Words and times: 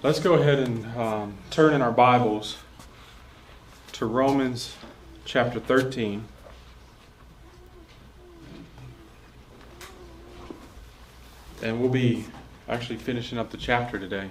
Let's 0.00 0.20
go 0.20 0.34
ahead 0.34 0.60
and 0.60 0.86
um, 0.96 1.34
turn 1.50 1.74
in 1.74 1.82
our 1.82 1.90
Bibles 1.90 2.58
to 3.94 4.06
Romans 4.06 4.76
chapter 5.24 5.58
13. 5.58 6.24
And 11.64 11.80
we'll 11.80 11.90
be 11.90 12.26
actually 12.68 12.98
finishing 12.98 13.38
up 13.38 13.50
the 13.50 13.56
chapter 13.56 13.98
today. 13.98 14.30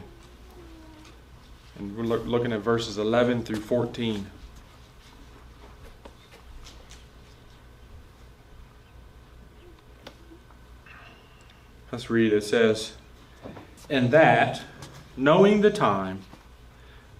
And 1.77 1.97
we're 1.97 2.05
loo- 2.05 2.23
looking 2.23 2.53
at 2.53 2.61
verses 2.61 2.97
11 2.97 3.43
through 3.43 3.59
14. 3.59 4.25
Let's 11.91 12.09
read. 12.09 12.31
It 12.31 12.45
says, 12.45 12.93
And 13.89 14.11
that, 14.11 14.61
knowing 15.17 15.61
the 15.61 15.71
time, 15.71 16.21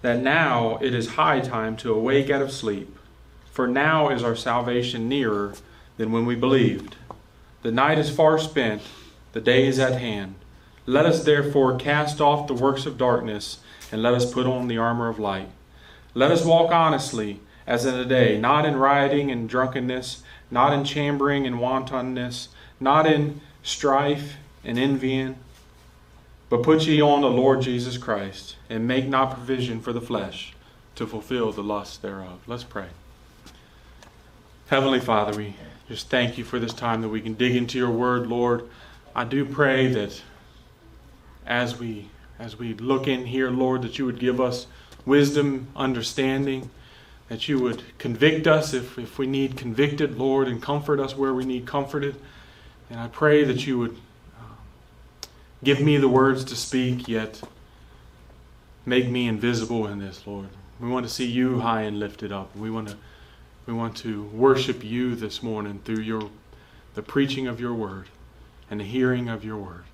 that 0.02 0.22
now 0.22 0.78
it 0.80 0.94
is 0.94 1.14
high 1.14 1.40
time 1.40 1.76
to 1.76 1.92
awake 1.92 2.30
out 2.30 2.40
of 2.40 2.52
sleep, 2.52 2.96
for 3.50 3.66
now 3.66 4.08
is 4.08 4.22
our 4.22 4.36
salvation 4.36 5.08
nearer 5.08 5.52
than 5.96 6.12
when 6.12 6.24
we 6.24 6.36
believed. 6.36 6.94
The 7.62 7.72
night 7.72 7.98
is 7.98 8.14
far 8.14 8.38
spent, 8.38 8.82
the 9.32 9.40
day 9.40 9.66
is 9.66 9.80
at 9.80 10.00
hand. 10.00 10.36
Let 10.86 11.04
us 11.04 11.24
therefore 11.24 11.76
cast 11.76 12.20
off 12.20 12.46
the 12.46 12.54
works 12.54 12.86
of 12.86 12.96
darkness, 12.96 13.58
and 13.90 14.02
let 14.02 14.14
us 14.14 14.32
put 14.32 14.46
on 14.46 14.68
the 14.68 14.78
armor 14.78 15.08
of 15.08 15.18
light. 15.18 15.48
Let 16.14 16.30
us 16.30 16.44
walk 16.44 16.70
honestly, 16.70 17.40
as 17.66 17.84
in 17.84 17.96
the 17.96 18.04
day, 18.04 18.38
not 18.38 18.64
in 18.64 18.76
rioting 18.76 19.30
and 19.30 19.48
drunkenness, 19.48 20.22
not 20.50 20.72
in 20.72 20.84
chambering 20.84 21.46
and 21.46 21.60
wantonness, 21.60 22.48
not 22.78 23.06
in 23.06 23.40
strife 23.62 24.36
and 24.64 24.78
envying 24.78 25.36
but 26.48 26.62
put 26.62 26.86
ye 26.86 27.00
on 27.00 27.20
the 27.20 27.30
Lord 27.30 27.62
Jesus 27.62 27.98
Christ, 27.98 28.56
and 28.70 28.86
make 28.86 29.06
not 29.06 29.34
provision 29.34 29.80
for 29.80 29.92
the 29.92 30.00
flesh 30.00 30.54
to 30.94 31.06
fulfill 31.06 31.52
the 31.52 31.62
lusts 31.62 31.98
thereof. 31.98 32.40
Let's 32.46 32.64
pray. 32.64 32.88
Heavenly 34.68 35.00
Father, 35.00 35.36
we 35.36 35.54
just 35.88 36.08
thank 36.08 36.36
you 36.36 36.44
for 36.44 36.58
this 36.58 36.74
time 36.74 37.02
that 37.02 37.08
we 37.08 37.20
can 37.20 37.34
dig 37.34 37.56
into 37.56 37.78
your 37.78 37.90
word, 37.90 38.26
Lord. 38.26 38.68
I 39.14 39.24
do 39.24 39.44
pray 39.44 39.86
that 39.88 40.22
as 41.46 41.78
we 41.78 42.10
as 42.38 42.58
we 42.58 42.74
look 42.74 43.08
in 43.08 43.26
here, 43.26 43.50
Lord, 43.50 43.82
that 43.82 43.98
you 43.98 44.04
would 44.04 44.20
give 44.20 44.40
us 44.40 44.68
wisdom, 45.04 45.66
understanding, 45.74 46.70
that 47.28 47.48
you 47.48 47.58
would 47.58 47.82
convict 47.98 48.46
us 48.46 48.72
if, 48.72 48.98
if 48.98 49.18
we 49.18 49.26
need 49.26 49.56
convicted, 49.56 50.16
Lord, 50.16 50.46
and 50.46 50.62
comfort 50.62 51.00
us 51.00 51.16
where 51.16 51.34
we 51.34 51.44
need 51.44 51.66
comforted. 51.66 52.14
And 52.90 53.00
I 53.00 53.08
pray 53.08 53.42
that 53.44 53.66
you 53.66 53.78
would 53.78 53.96
Give 55.62 55.80
me 55.80 55.96
the 55.96 56.08
words 56.08 56.44
to 56.44 56.56
speak, 56.56 57.08
yet 57.08 57.42
make 58.86 59.08
me 59.08 59.26
invisible 59.26 59.86
in 59.86 59.98
this, 59.98 60.26
Lord. 60.26 60.48
We 60.80 60.88
want 60.88 61.06
to 61.06 61.12
see 61.12 61.26
you 61.26 61.60
high 61.60 61.82
and 61.82 61.98
lifted 61.98 62.30
up. 62.30 62.54
We 62.56 62.70
want 62.70 62.88
to 62.88 62.96
we 63.66 63.74
want 63.74 63.96
to 63.98 64.24
worship 64.24 64.82
you 64.82 65.14
this 65.14 65.42
morning 65.42 65.80
through 65.84 66.00
your 66.00 66.30
the 66.94 67.02
preaching 67.02 67.46
of 67.46 67.60
your 67.60 67.74
word 67.74 68.06
and 68.70 68.80
the 68.80 68.84
hearing 68.84 69.28
of 69.28 69.44
your 69.44 69.56
word. 69.56 69.84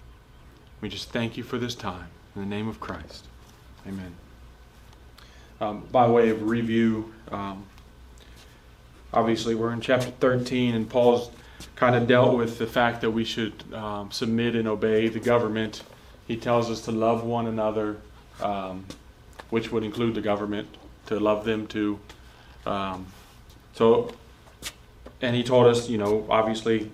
We 0.80 0.88
just 0.88 1.10
thank 1.10 1.36
you 1.36 1.42
for 1.42 1.58
this 1.58 1.74
time. 1.74 2.08
In 2.36 2.42
the 2.42 2.48
name 2.48 2.68
of 2.68 2.78
Christ. 2.78 3.24
Amen. 3.86 4.14
Um, 5.60 5.86
by 5.90 6.06
way 6.08 6.28
of 6.30 6.42
review, 6.42 7.14
um, 7.30 7.64
obviously 9.12 9.54
we're 9.54 9.72
in 9.72 9.80
chapter 9.80 10.10
13, 10.10 10.74
and 10.74 10.88
Paul's 10.88 11.30
kind 11.76 11.94
of 11.94 12.06
dealt 12.06 12.36
with 12.36 12.58
the 12.58 12.66
fact 12.66 13.00
that 13.00 13.10
we 13.10 13.24
should 13.24 13.52
um, 13.72 14.10
submit 14.10 14.54
and 14.54 14.68
obey 14.68 15.08
the 15.08 15.20
government. 15.20 15.82
He 16.26 16.36
tells 16.36 16.70
us 16.70 16.82
to 16.82 16.92
love 16.92 17.24
one 17.24 17.46
another, 17.46 17.96
um, 18.40 18.86
which 19.50 19.70
would 19.72 19.82
include 19.82 20.14
the 20.14 20.20
government, 20.20 20.68
to 21.06 21.18
love 21.18 21.44
them 21.44 21.66
too. 21.66 21.98
Um, 22.64 23.06
so, 23.74 24.14
and 25.20 25.34
he 25.34 25.42
told 25.42 25.66
us, 25.66 25.88
you 25.88 25.98
know, 25.98 26.26
obviously, 26.30 26.90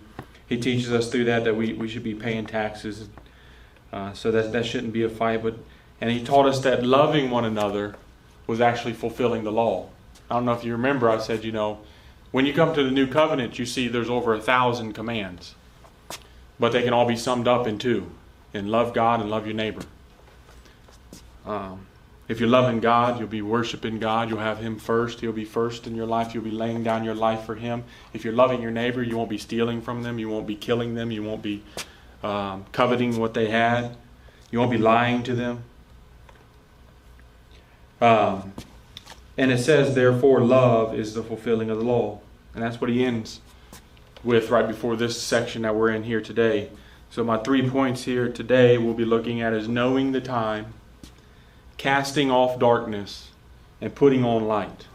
he 0.49 0.59
teaches 0.59 0.93
us 0.93 1.11
through 1.11 1.25
that 1.25 1.45
that 1.45 1.55
we, 1.55 1.75
we 1.75 1.89
should 1.89 2.03
be 2.03 2.15
paying 2.15 2.47
taxes. 2.47 3.09
Uh, 3.93 4.13
so 4.13 4.31
that 4.31 4.53
that 4.53 4.65
shouldn't 4.65 4.93
be 4.93 5.03
a 5.03 5.09
fight. 5.09 5.43
But 5.43 5.57
and 6.01 6.11
he 6.11 6.23
taught 6.25 6.47
us 6.47 6.61
that 6.61 6.85
loving 6.85 7.31
one 7.31 7.45
another 7.45 7.97
was 8.47 8.61
actually 8.61 8.95
fulfilling 8.95 9.45
the 9.45 9.53
law. 9.53 9.89
I 10.31 10.35
don't 10.35 10.45
know 10.45 10.53
if 10.53 10.65
you 10.65 10.73
remember. 10.73 11.11
I 11.11 11.19
said, 11.19 11.45
you 11.45 11.53
know, 11.53 11.81
when 12.31 12.47
you 12.47 12.53
come 12.53 12.75
to 12.75 12.83
the 12.83 12.91
new 12.91 13.07
covenant, 13.07 13.59
you 13.59 13.67
see 13.67 13.89
there's 13.89 14.11
over 14.11 14.35
a 14.35 14.41
thousand 14.41 14.93
commands, 14.93 15.55
but 16.59 16.73
they 16.73 16.83
can 16.83 16.93
all 16.93 17.07
be 17.07 17.17
summed 17.17 17.49
up 17.49 17.67
in 17.67 17.79
two: 17.79 18.11
in 18.53 18.69
love 18.69 18.95
God 18.95 19.21
and 19.21 19.31
love 19.31 19.47
your 19.47 19.55
neighbor. 19.55 19.83
Um, 21.45 21.87
if 22.29 22.39
you're 22.39 22.49
loving 22.49 22.79
God, 22.79 23.19
you'll 23.19 23.29
be 23.29 23.43
worshiping 23.43 23.99
God. 23.99 24.31
You'll 24.31 24.39
have 24.39 24.59
Him 24.59 24.79
first. 24.79 25.21
He'll 25.21 25.33
be 25.33 25.45
first 25.45 25.89
in 25.89 25.97
your 25.97 26.07
life. 26.07 26.33
You'll 26.33 26.45
be 26.45 26.53
laying 26.53 26.85
down 26.85 27.03
your 27.03 27.17
life 27.17 27.43
for 27.43 27.57
Him. 27.57 27.83
If 28.13 28.25
you're 28.25 28.35
loving 28.35 28.63
your 28.63 28.71
neighbor, 28.71 29.03
you 29.03 29.17
won't 29.17 29.31
be 29.31 29.39
stealing 29.39 29.83
from 29.83 30.05
them. 30.05 30.21
You 30.21 30.29
won't 30.29 30.47
be 30.47 30.55
killing 30.55 30.95
them. 30.95 31.11
You 31.11 31.25
won't 31.25 31.43
be 31.43 31.65
um, 32.23 32.67
coveting 32.71 33.19
what 33.19 33.35
they 33.35 33.49
had. 33.49 33.97
You 34.53 34.61
won't 34.61 34.71
be 34.71 34.79
lying 34.79 35.25
to 35.25 35.35
them. 35.35 35.65
Um, 38.01 38.53
and 39.41 39.51
it 39.51 39.57
says, 39.57 39.95
therefore, 39.95 40.43
love 40.43 40.95
is 40.95 41.15
the 41.15 41.23
fulfilling 41.23 41.71
of 41.71 41.79
the 41.79 41.85
law. 41.85 42.21
And 42.53 42.63
that's 42.63 42.79
what 42.79 42.91
he 42.91 43.03
ends 43.03 43.41
with 44.23 44.51
right 44.51 44.69
before 44.69 44.97
this 44.97 45.21
section 45.21 45.63
that 45.63 45.75
we're 45.75 45.89
in 45.89 46.03
here 46.03 46.21
today. 46.21 46.69
So, 47.09 47.25
my 47.25 47.39
three 47.39 47.67
points 47.67 48.05
here 48.05 48.31
today 48.31 48.77
we'll 48.77 48.93
be 48.93 49.07
looking 49.07 49.41
at 49.41 49.55
is 49.55 49.67
knowing 49.67 50.13
the 50.13 50.21
time, 50.21 50.75
casting 51.79 52.31
off 52.31 52.59
darkness, 52.59 53.31
and 53.81 53.95
putting 53.95 54.27
on 54.27 54.47
light. 54.47 54.89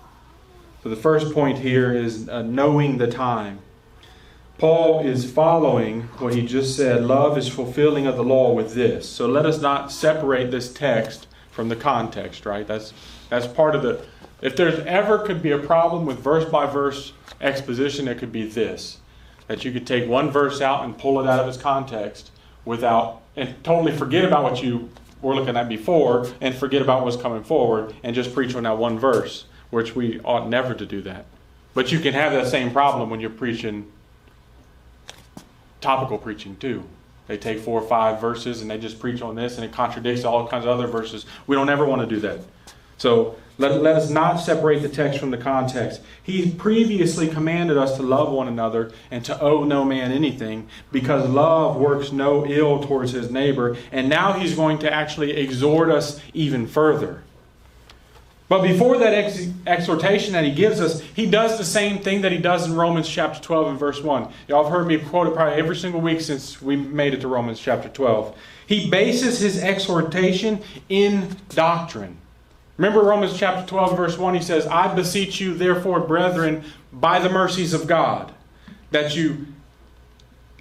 So, 0.83 0.89
the 0.89 0.95
first 0.95 1.33
point 1.33 1.57
here 1.57 1.91
is 1.91 2.29
uh, 2.29 2.43
knowing 2.43 2.99
the 2.99 3.07
time. 3.07 3.61
Paul 4.59 4.99
is 4.99 5.29
following 5.29 6.03
what 6.19 6.35
he 6.35 6.45
just 6.45 6.77
said 6.77 7.03
love 7.03 7.35
is 7.35 7.49
fulfilling 7.49 8.05
of 8.05 8.15
the 8.15 8.23
law 8.23 8.53
with 8.53 8.75
this. 8.75 9.09
So, 9.09 9.25
let 9.25 9.47
us 9.47 9.59
not 9.59 9.91
separate 9.91 10.51
this 10.51 10.71
text 10.71 11.25
from 11.49 11.69
the 11.69 11.75
context, 11.75 12.45
right? 12.45 12.67
That's, 12.67 12.93
that's 13.29 13.47
part 13.47 13.73
of 13.73 13.81
the 13.81 14.05
if 14.41 14.55
there's 14.55 14.79
ever 14.85 15.19
could 15.19 15.41
be 15.41 15.51
a 15.51 15.57
problem 15.57 16.05
with 16.05 16.19
verse 16.19 16.45
by 16.45 16.65
verse 16.65 17.13
exposition, 17.41 18.07
it 18.07 18.17
could 18.17 18.31
be 18.31 18.47
this 18.47 18.99
that 19.47 19.63
you 19.63 19.71
could 19.71 19.85
take 19.85 20.09
one 20.09 20.31
verse 20.31 20.59
out 20.59 20.83
and 20.83 20.97
pull 20.97 21.19
it 21.19 21.27
out 21.27 21.39
of 21.39 21.47
its 21.47 21.57
context 21.57 22.31
without 22.65 23.21
and 23.35 23.63
totally 23.63 23.95
forget 23.95 24.25
about 24.25 24.43
what 24.43 24.63
you 24.63 24.89
were 25.21 25.35
looking 25.35 25.55
at 25.55 25.69
before 25.69 26.27
and 26.41 26.55
forget 26.55 26.81
about 26.81 27.03
what's 27.03 27.17
coming 27.17 27.43
forward 27.43 27.93
and 28.03 28.15
just 28.15 28.33
preach 28.33 28.55
on 28.55 28.63
that 28.63 28.77
one 28.77 28.97
verse, 28.97 29.45
which 29.69 29.95
we 29.95 30.19
ought 30.21 30.49
never 30.49 30.73
to 30.73 30.85
do 30.85 31.01
that. 31.01 31.25
But 31.73 31.91
you 31.91 31.99
can 31.99 32.13
have 32.13 32.31
that 32.31 32.47
same 32.47 32.71
problem 32.71 33.09
when 33.09 33.19
you're 33.19 33.29
preaching 33.29 33.91
topical 35.81 36.17
preaching 36.17 36.55
too. 36.55 36.83
They 37.27 37.37
take 37.37 37.59
four 37.59 37.81
or 37.81 37.87
five 37.87 38.21
verses 38.21 38.61
and 38.61 38.69
they 38.69 38.77
just 38.77 38.99
preach 38.99 39.21
on 39.21 39.35
this 39.35 39.57
and 39.57 39.65
it 39.65 39.71
contradicts 39.71 40.23
all 40.23 40.47
kinds 40.47 40.65
of 40.65 40.71
other 40.71 40.87
verses. 40.87 41.25
We 41.47 41.55
don't 41.55 41.69
ever 41.69 41.85
want 41.85 42.07
to 42.07 42.07
do 42.07 42.21
that. 42.21 42.39
So 42.97 43.35
let, 43.57 43.81
let 43.81 43.95
us 43.95 44.09
not 44.09 44.37
separate 44.37 44.81
the 44.81 44.89
text 44.89 45.19
from 45.19 45.31
the 45.31 45.37
context. 45.37 46.01
He 46.21 46.51
previously 46.51 47.27
commanded 47.27 47.77
us 47.77 47.95
to 47.97 48.03
love 48.03 48.31
one 48.31 48.47
another 48.47 48.91
and 49.11 49.23
to 49.25 49.39
owe 49.39 49.63
no 49.63 49.85
man 49.85 50.11
anything 50.11 50.67
because 50.91 51.29
love 51.29 51.77
works 51.77 52.11
no 52.11 52.45
ill 52.45 52.83
towards 52.83 53.11
his 53.11 53.31
neighbor. 53.31 53.77
And 53.91 54.09
now 54.09 54.33
he's 54.33 54.55
going 54.55 54.79
to 54.79 54.91
actually 54.91 55.31
exhort 55.31 55.89
us 55.89 56.19
even 56.33 56.67
further. 56.67 57.23
But 58.47 58.61
before 58.61 58.99
that 58.99 59.13
ex- 59.13 59.47
exhortation 59.65 60.33
that 60.33 60.43
he 60.43 60.51
gives 60.51 60.79
us, 60.79 61.01
he 61.01 61.25
does 61.25 61.57
the 61.57 61.65
same 61.65 61.99
thing 61.99 62.21
that 62.21 62.31
he 62.31 62.37
does 62.37 62.67
in 62.67 62.75
Romans 62.75 63.09
chapter 63.09 63.41
12 63.41 63.67
and 63.69 63.79
verse 63.79 64.01
1. 64.01 64.31
Y'all 64.47 64.63
have 64.63 64.71
heard 64.71 64.85
me 64.85 64.99
quote 64.99 65.27
it 65.27 65.33
probably 65.33 65.57
every 65.57 65.75
single 65.75 66.01
week 66.01 66.21
since 66.21 66.61
we 66.61 66.75
made 66.75 67.13
it 67.13 67.21
to 67.21 67.27
Romans 67.27 67.59
chapter 67.59 67.89
12. 67.89 68.37
He 68.67 68.89
bases 68.89 69.39
his 69.39 69.63
exhortation 69.63 70.61
in 70.89 71.35
doctrine. 71.49 72.17
Remember 72.77 73.01
Romans 73.01 73.37
chapter 73.37 73.65
12, 73.67 73.97
verse 73.97 74.17
1, 74.17 74.35
he 74.35 74.41
says, 74.41 74.67
I 74.67 74.93
beseech 74.93 75.39
you, 75.39 75.53
therefore, 75.53 76.01
brethren, 76.01 76.63
by 76.91 77.19
the 77.19 77.29
mercies 77.29 77.73
of 77.73 77.87
God, 77.87 78.33
that 78.91 79.15
you 79.15 79.47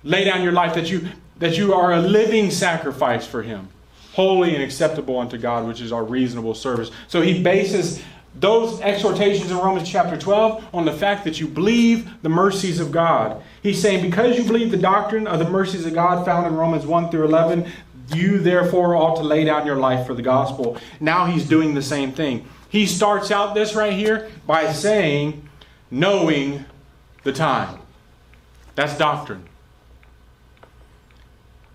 lay 0.05 0.25
down 0.25 0.43
your 0.43 0.53
life, 0.53 0.75
that 0.75 0.91
you, 0.91 1.09
that 1.39 1.59
you 1.59 1.75
are 1.75 1.93
a 1.93 2.01
living 2.01 2.51
sacrifice 2.51 3.27
for 3.27 3.43
him, 3.43 3.69
holy 4.13 4.55
and 4.55 4.63
acceptable 4.63 5.19
unto 5.19 5.37
God, 5.37 5.67
which 5.67 5.81
is 5.81 5.91
our 5.91 6.05
reasonable 6.05 6.55
service. 6.55 6.91
So 7.09 7.21
he 7.21 7.43
bases 7.43 8.01
those 8.37 8.81
exhortations 8.81 9.51
in 9.51 9.57
Romans 9.57 9.89
chapter 9.89 10.17
12 10.17 10.75
on 10.75 10.85
the 10.85 10.93
fact 10.93 11.25
that 11.25 11.39
you 11.39 11.47
believe 11.47 12.11
the 12.23 12.29
mercies 12.29 12.81
of 12.81 12.91
God. 12.91 13.41
He's 13.63 13.81
saying, 13.81 14.03
because 14.03 14.37
you 14.37 14.45
believe 14.45 14.71
the 14.73 14.77
doctrine 14.77 15.27
of 15.27 15.39
the 15.39 15.49
mercies 15.49 15.87
of 15.87 15.95
God 15.95 16.25
found 16.25 16.47
in 16.47 16.57
Romans 16.57 16.85
1 16.85 17.11
through 17.11 17.25
11, 17.27 17.71
you 18.13 18.39
therefore 18.39 18.97
ought 18.97 19.17
to 19.17 19.23
lay 19.23 19.45
down 19.45 19.67
your 19.67 19.77
life 19.77 20.07
for 20.07 20.15
the 20.15 20.23
gospel. 20.23 20.77
Now 21.01 21.27
he's 21.27 21.49
doing 21.49 21.75
the 21.75 21.83
same 21.83 22.13
thing. 22.13 22.47
He 22.69 22.87
starts 22.87 23.31
out 23.31 23.55
this 23.55 23.75
right 23.75 23.93
here 23.93 24.31
by 24.47 24.73
saying, 24.73 25.49
knowing 25.91 26.65
the 27.23 27.33
time. 27.33 27.79
That's 28.75 28.99
doctrine. 28.99 29.47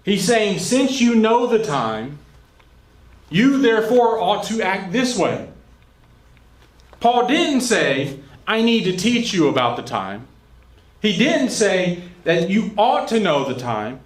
He's 0.03 0.25
saying, 0.25 0.59
since 0.59 0.99
you 0.99 1.15
know 1.15 1.47
the 1.47 1.63
time, 1.63 2.19
You 3.29 3.61
therefore 3.61 4.19
ought 4.19 4.43
to 4.45 4.61
act 4.61 4.91
this 4.91 5.17
way. 5.17 5.49
Paul 6.99 7.27
didn't 7.27 7.61
say, 7.61 8.19
I 8.47 8.61
need 8.61 8.83
to 8.85 8.97
teach 8.97 9.33
you 9.33 9.47
about 9.47 9.77
the 9.77 9.83
time. 9.83 10.27
He 11.01 11.15
didn't 11.15 11.51
say 11.51 12.03
that 12.23 12.49
you 12.49 12.71
ought 12.77 13.07
to 13.09 13.19
know 13.19 13.45
the 13.45 13.59
time. 13.59 13.99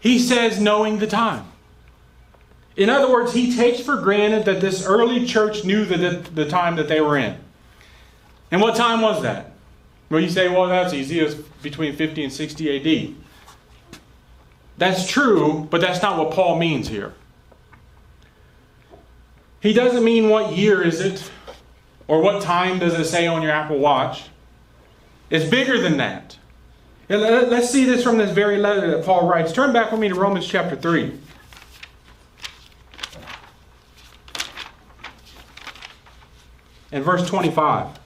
He 0.00 0.18
says, 0.18 0.60
knowing 0.60 0.98
the 0.98 1.06
time. 1.06 1.46
In 2.78 2.88
other 2.88 3.10
words, 3.10 3.32
he 3.32 3.54
takes 3.54 3.80
for 3.80 3.96
granted 3.96 4.44
that 4.44 4.60
this 4.60 4.86
early 4.86 5.26
church 5.26 5.64
knew 5.64 5.84
the, 5.84 6.24
the, 6.32 6.48
time 6.48 6.76
that 6.76 6.86
they 6.86 7.00
were 7.00 7.18
in. 7.18 7.36
And 8.52 8.60
what 8.60 8.76
time 8.76 9.00
was 9.00 9.20
that? 9.22 9.50
Well, 10.08 10.20
you 10.20 10.30
say, 10.30 10.48
well, 10.48 10.68
that's 10.68 10.94
easy. 10.94 11.18
It's 11.18 11.34
between 11.60 11.96
50 11.96 12.22
and 12.22 12.32
60 12.32 13.10
AD. 13.10 13.14
That's 14.78 15.08
true, 15.08 15.66
but 15.68 15.80
that's 15.80 16.00
not 16.00 16.18
what 16.18 16.32
Paul 16.32 16.56
means 16.56 16.86
here. 16.86 17.14
He 19.60 19.72
doesn't 19.72 20.04
mean 20.04 20.28
what 20.28 20.52
year 20.56 20.80
is 20.80 21.00
it 21.00 21.28
or 22.06 22.22
what 22.22 22.42
time 22.42 22.78
does 22.78 22.94
it 22.94 23.06
say 23.06 23.26
on 23.26 23.42
your 23.42 23.50
Apple 23.50 23.78
Watch. 23.78 24.26
It's 25.30 25.50
bigger 25.50 25.80
than 25.80 25.96
that. 25.96 26.38
Let's 27.08 27.70
see 27.70 27.84
this 27.84 28.04
from 28.04 28.18
this 28.18 28.30
very 28.30 28.58
letter 28.58 28.88
that 28.92 29.04
Paul 29.04 29.28
writes. 29.28 29.52
Turn 29.52 29.72
back 29.72 29.90
with 29.90 30.00
me 30.00 30.08
to 30.08 30.14
Romans 30.14 30.46
chapter 30.46 30.76
3. 30.76 31.18
And 36.90 37.04
verse 37.04 37.26
25. 37.26 37.98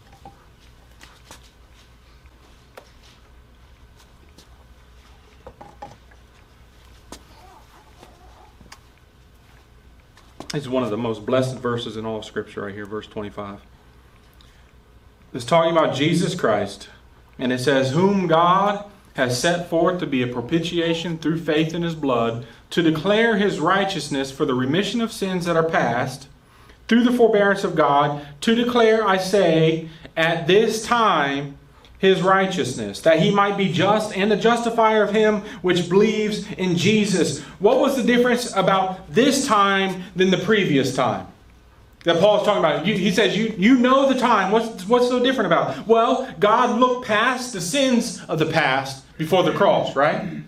This 10.52 10.64
is 10.64 10.68
one 10.68 10.82
of 10.82 10.90
the 10.90 10.98
most 10.98 11.24
blessed 11.24 11.56
verses 11.58 11.96
in 11.96 12.04
all 12.04 12.18
of 12.18 12.26
Scripture, 12.26 12.62
right 12.62 12.74
here, 12.74 12.84
verse 12.84 13.06
25. 13.06 13.60
It's 15.32 15.46
talking 15.46 15.72
about 15.72 15.94
Jesus 15.94 16.34
Christ, 16.34 16.90
and 17.38 17.50
it 17.50 17.60
says, 17.60 17.92
Whom 17.92 18.26
God 18.26 18.84
has 19.14 19.40
set 19.40 19.70
forth 19.70 19.98
to 20.00 20.06
be 20.06 20.22
a 20.22 20.26
propitiation 20.26 21.16
through 21.16 21.38
faith 21.38 21.72
in 21.72 21.82
his 21.82 21.94
blood, 21.94 22.46
to 22.68 22.82
declare 22.82 23.36
his 23.36 23.60
righteousness 23.60 24.30
for 24.30 24.44
the 24.44 24.54
remission 24.54 25.00
of 25.00 25.10
sins 25.10 25.46
that 25.46 25.56
are 25.56 25.68
past, 25.68 26.28
through 26.88 27.04
the 27.04 27.12
forbearance 27.12 27.64
of 27.64 27.74
God, 27.74 28.26
to 28.42 28.54
declare, 28.54 29.06
I 29.06 29.16
say, 29.16 29.88
at 30.16 30.46
this 30.46 30.84
time 30.84 31.58
his 31.98 32.20
righteousness, 32.20 33.00
that 33.00 33.20
he 33.20 33.30
might 33.30 33.56
be 33.56 33.72
just 33.72 34.16
and 34.16 34.30
the 34.30 34.36
justifier 34.36 35.04
of 35.04 35.12
him 35.12 35.40
which 35.62 35.88
believes 35.88 36.50
in 36.52 36.76
Jesus. 36.76 37.40
What 37.60 37.78
was 37.78 37.96
the 37.96 38.02
difference 38.02 38.54
about 38.56 39.08
this 39.08 39.46
time 39.46 40.02
than 40.16 40.30
the 40.30 40.38
previous 40.38 40.96
time? 40.96 41.28
That 42.04 42.18
Paul 42.18 42.40
is 42.40 42.44
talking 42.44 42.58
about. 42.58 42.84
He 42.84 43.12
says, 43.12 43.36
you, 43.36 43.54
you 43.56 43.78
know 43.78 44.12
the 44.12 44.18
time. 44.18 44.50
What's, 44.50 44.84
what's 44.88 45.06
so 45.06 45.22
different 45.22 45.46
about 45.46 45.78
it? 45.78 45.86
Well, 45.86 46.28
God 46.40 46.80
looked 46.80 47.06
past 47.06 47.52
the 47.52 47.60
sins 47.60 48.20
of 48.24 48.40
the 48.40 48.46
past 48.46 49.04
before 49.16 49.44
the 49.44 49.52
cross, 49.52 49.94
right? 49.94 50.42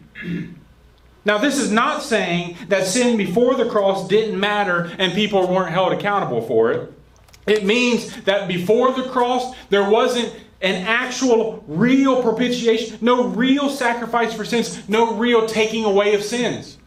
Now, 1.24 1.38
this 1.38 1.58
is 1.58 1.70
not 1.70 2.02
saying 2.02 2.56
that 2.68 2.86
sin 2.86 3.16
before 3.16 3.54
the 3.54 3.68
cross 3.68 4.06
didn't 4.08 4.38
matter 4.38 4.92
and 4.98 5.12
people 5.12 5.46
weren't 5.48 5.72
held 5.72 5.92
accountable 5.92 6.42
for 6.42 6.72
it. 6.72 6.92
It 7.46 7.64
means 7.64 8.14
that 8.24 8.48
before 8.48 8.92
the 8.92 9.04
cross, 9.04 9.54
there 9.70 9.88
wasn't 9.88 10.34
an 10.60 10.86
actual, 10.86 11.62
real 11.66 12.22
propitiation, 12.22 12.98
no 13.00 13.28
real 13.28 13.68
sacrifice 13.68 14.32
for 14.32 14.44
sins, 14.44 14.88
no 14.88 15.14
real 15.14 15.46
taking 15.46 15.84
away 15.84 16.14
of 16.14 16.22
sins. 16.22 16.78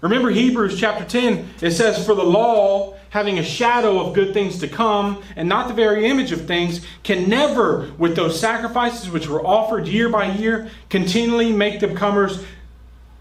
Remember 0.00 0.30
Hebrews 0.30 0.78
chapter 0.78 1.04
10, 1.04 1.48
it 1.60 1.70
says, 1.72 2.04
For 2.04 2.14
the 2.14 2.22
law, 2.22 2.94
having 3.10 3.38
a 3.38 3.42
shadow 3.42 3.98
of 3.98 4.14
good 4.14 4.34
things 4.34 4.58
to 4.60 4.68
come, 4.68 5.22
and 5.34 5.48
not 5.48 5.66
the 5.66 5.74
very 5.74 6.06
image 6.06 6.30
of 6.30 6.46
things, 6.46 6.84
can 7.02 7.28
never, 7.28 7.90
with 7.98 8.14
those 8.14 8.38
sacrifices 8.38 9.10
which 9.10 9.28
were 9.28 9.44
offered 9.44 9.88
year 9.88 10.08
by 10.08 10.30
year, 10.30 10.70
continually 10.88 11.52
make 11.52 11.80
the 11.80 11.88
comers 11.94 12.44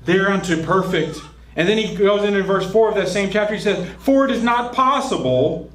thereunto 0.07 0.63
perfect. 0.63 1.19
And 1.55 1.67
then 1.67 1.77
he 1.77 1.95
goes 1.95 2.23
into 2.23 2.41
verse 2.41 2.69
4 2.71 2.89
of 2.89 2.95
that 2.95 3.07
same 3.07 3.29
chapter, 3.29 3.53
he 3.53 3.59
says, 3.61 3.87
For 3.99 4.25
it 4.25 4.31
is 4.31 4.43
not 4.43 4.73
possible 4.73 5.71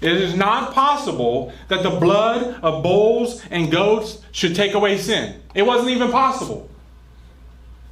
it 0.00 0.18
is 0.18 0.34
not 0.34 0.74
possible 0.74 1.52
that 1.68 1.82
the 1.82 1.90
blood 1.90 2.60
of 2.62 2.82
bulls 2.82 3.42
and 3.50 3.70
goats 3.70 4.18
should 4.32 4.54
take 4.54 4.74
away 4.74 4.98
sin. 4.98 5.40
It 5.54 5.62
wasn't 5.62 5.90
even 5.90 6.10
possible. 6.10 6.68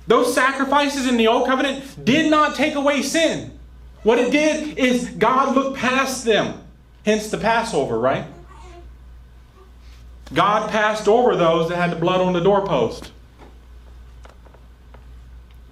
Those 0.07 0.35
sacrifices 0.35 1.07
in 1.07 1.17
the 1.17 1.29
Old 1.29 1.47
Covenant 1.47 2.05
did 2.05 2.31
not 2.31 2.57
take 2.57 2.75
away 2.75 3.01
sin. 3.01 3.59
What 4.03 4.19
it 4.19 4.33
did 4.33 4.77
is 4.77 5.09
God 5.09 5.55
looked 5.55 5.79
past 5.79 6.25
them. 6.25 6.61
Hence 7.07 7.31
the 7.31 7.39
Passover, 7.39 7.99
right? 7.99 8.27
God 10.35 10.71
passed 10.71 11.09
over 11.09 11.37
those 11.37 11.69
that 11.69 11.77
had 11.77 11.93
the 11.93 11.97
blood 11.97 12.21
on 12.21 12.33
the 12.33 12.41
doorpost. 12.41 13.12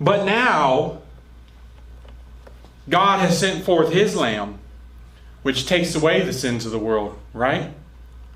But 0.00 0.25
now, 0.25 1.02
God 2.88 3.20
has 3.20 3.38
sent 3.38 3.64
forth 3.64 3.93
His 3.93 4.17
Lamb 4.17 4.61
which 5.43 5.67
takes 5.67 5.94
away 5.94 6.23
the 6.23 6.32
sins 6.32 6.67
of 6.67 6.73
the 6.73 6.79
world, 6.79 7.19
right? 7.32 7.73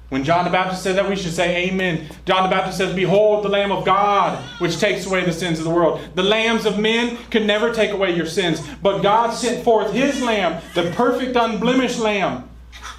When 0.09 0.25
John 0.25 0.45
the 0.45 0.51
Baptist 0.51 0.83
said 0.83 0.97
that, 0.97 1.09
we 1.09 1.17
should 1.17 1.33
say 1.33 1.69
amen. 1.69 2.09
John 2.25 2.49
the 2.49 2.55
Baptist 2.55 2.79
says, 2.79 2.95
Behold 2.95 3.45
the 3.45 3.49
Lamb 3.49 3.73
of 3.73 3.85
God, 3.85 4.39
which 4.61 4.79
takes 4.79 5.07
away 5.07 5.25
the 5.25 5.33
sins 5.33 5.59
of 5.59 5.65
the 5.65 5.71
world. 5.71 6.01
The 6.15 6.23
lambs 6.23 6.67
of 6.67 6.79
men 6.79 7.17
can 7.31 7.47
never 7.47 7.73
take 7.73 7.91
away 7.91 8.15
your 8.15 8.27
sins, 8.27 8.63
but 8.83 9.03
God 9.03 9.33
sent 9.33 9.65
forth 9.65 9.93
his 9.93 10.23
Lamb, 10.23 10.63
the 10.75 10.91
perfect, 10.93 11.37
unblemished 11.37 11.99
Lamb, 11.99 12.49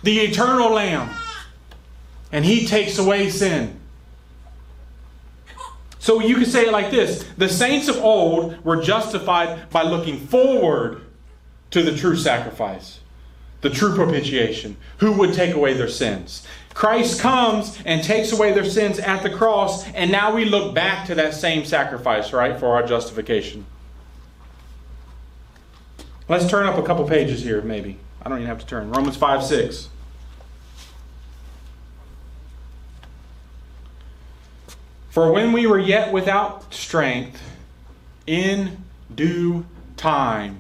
the 0.03 0.19
eternal 0.19 0.71
Lamb, 0.71 1.09
and 2.31 2.44
he 2.44 2.65
takes 2.65 2.97
away 2.97 3.29
sin. 3.29 3.79
So 6.05 6.19
you 6.19 6.35
can 6.35 6.45
say 6.45 6.67
it 6.67 6.71
like 6.71 6.91
this 6.91 7.23
The 7.35 7.49
saints 7.49 7.87
of 7.87 7.97
old 7.97 8.63
were 8.63 8.79
justified 8.79 9.71
by 9.71 9.81
looking 9.81 10.19
forward 10.19 11.01
to 11.71 11.81
the 11.81 11.97
true 11.97 12.15
sacrifice 12.15 12.99
the 13.61 13.71
true 13.71 13.95
propitiation, 13.95 14.77
who 14.99 15.13
would 15.13 15.33
take 15.33 15.55
away 15.55 15.73
their 15.73 15.87
sins. 15.87 16.45
Christ 16.75 17.19
comes 17.19 17.79
and 17.83 18.03
takes 18.03 18.31
away 18.31 18.53
their 18.53 18.65
sins 18.65 18.99
at 18.99 19.23
the 19.23 19.29
cross, 19.31 19.89
and 19.93 20.11
now 20.11 20.35
we 20.35 20.45
look 20.45 20.75
back 20.75 21.07
to 21.07 21.15
that 21.15 21.33
same 21.33 21.65
sacrifice, 21.65 22.31
right, 22.31 22.59
for 22.59 22.75
our 22.75 22.85
justification. 22.85 23.65
Let's 26.29 26.47
turn 26.47 26.67
up 26.67 26.77
a 26.77 26.83
couple 26.83 27.07
pages 27.07 27.41
here, 27.41 27.63
maybe. 27.63 27.97
I 28.21 28.29
don't 28.29 28.37
even 28.37 28.47
have 28.47 28.59
to 28.59 28.67
turn. 28.67 28.91
Romans 28.91 29.17
5 29.17 29.43
6. 29.43 29.89
For 35.15 35.31
when 35.31 35.53
we 35.53 35.65
were 35.65 35.79
yet 35.79 36.12
without 36.12 36.74
strength, 36.74 37.41
in 38.27 38.84
due 39.15 39.65
time, 39.95 40.57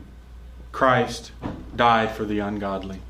Christ 0.71 1.33
died 1.75 2.11
for 2.11 2.23
the 2.23 2.39
ungodly. 2.39 3.01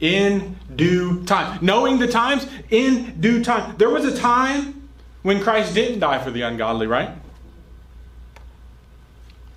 In 0.00 0.56
due 0.74 1.24
time. 1.24 1.58
Knowing 1.60 1.98
the 1.98 2.08
times, 2.08 2.46
in 2.70 3.20
due 3.20 3.44
time. 3.44 3.76
There 3.76 3.90
was 3.90 4.06
a 4.06 4.16
time 4.16 4.88
when 5.20 5.42
Christ 5.42 5.74
didn't 5.74 5.98
die 6.00 6.24
for 6.24 6.30
the 6.30 6.40
ungodly, 6.40 6.86
right? 6.86 7.10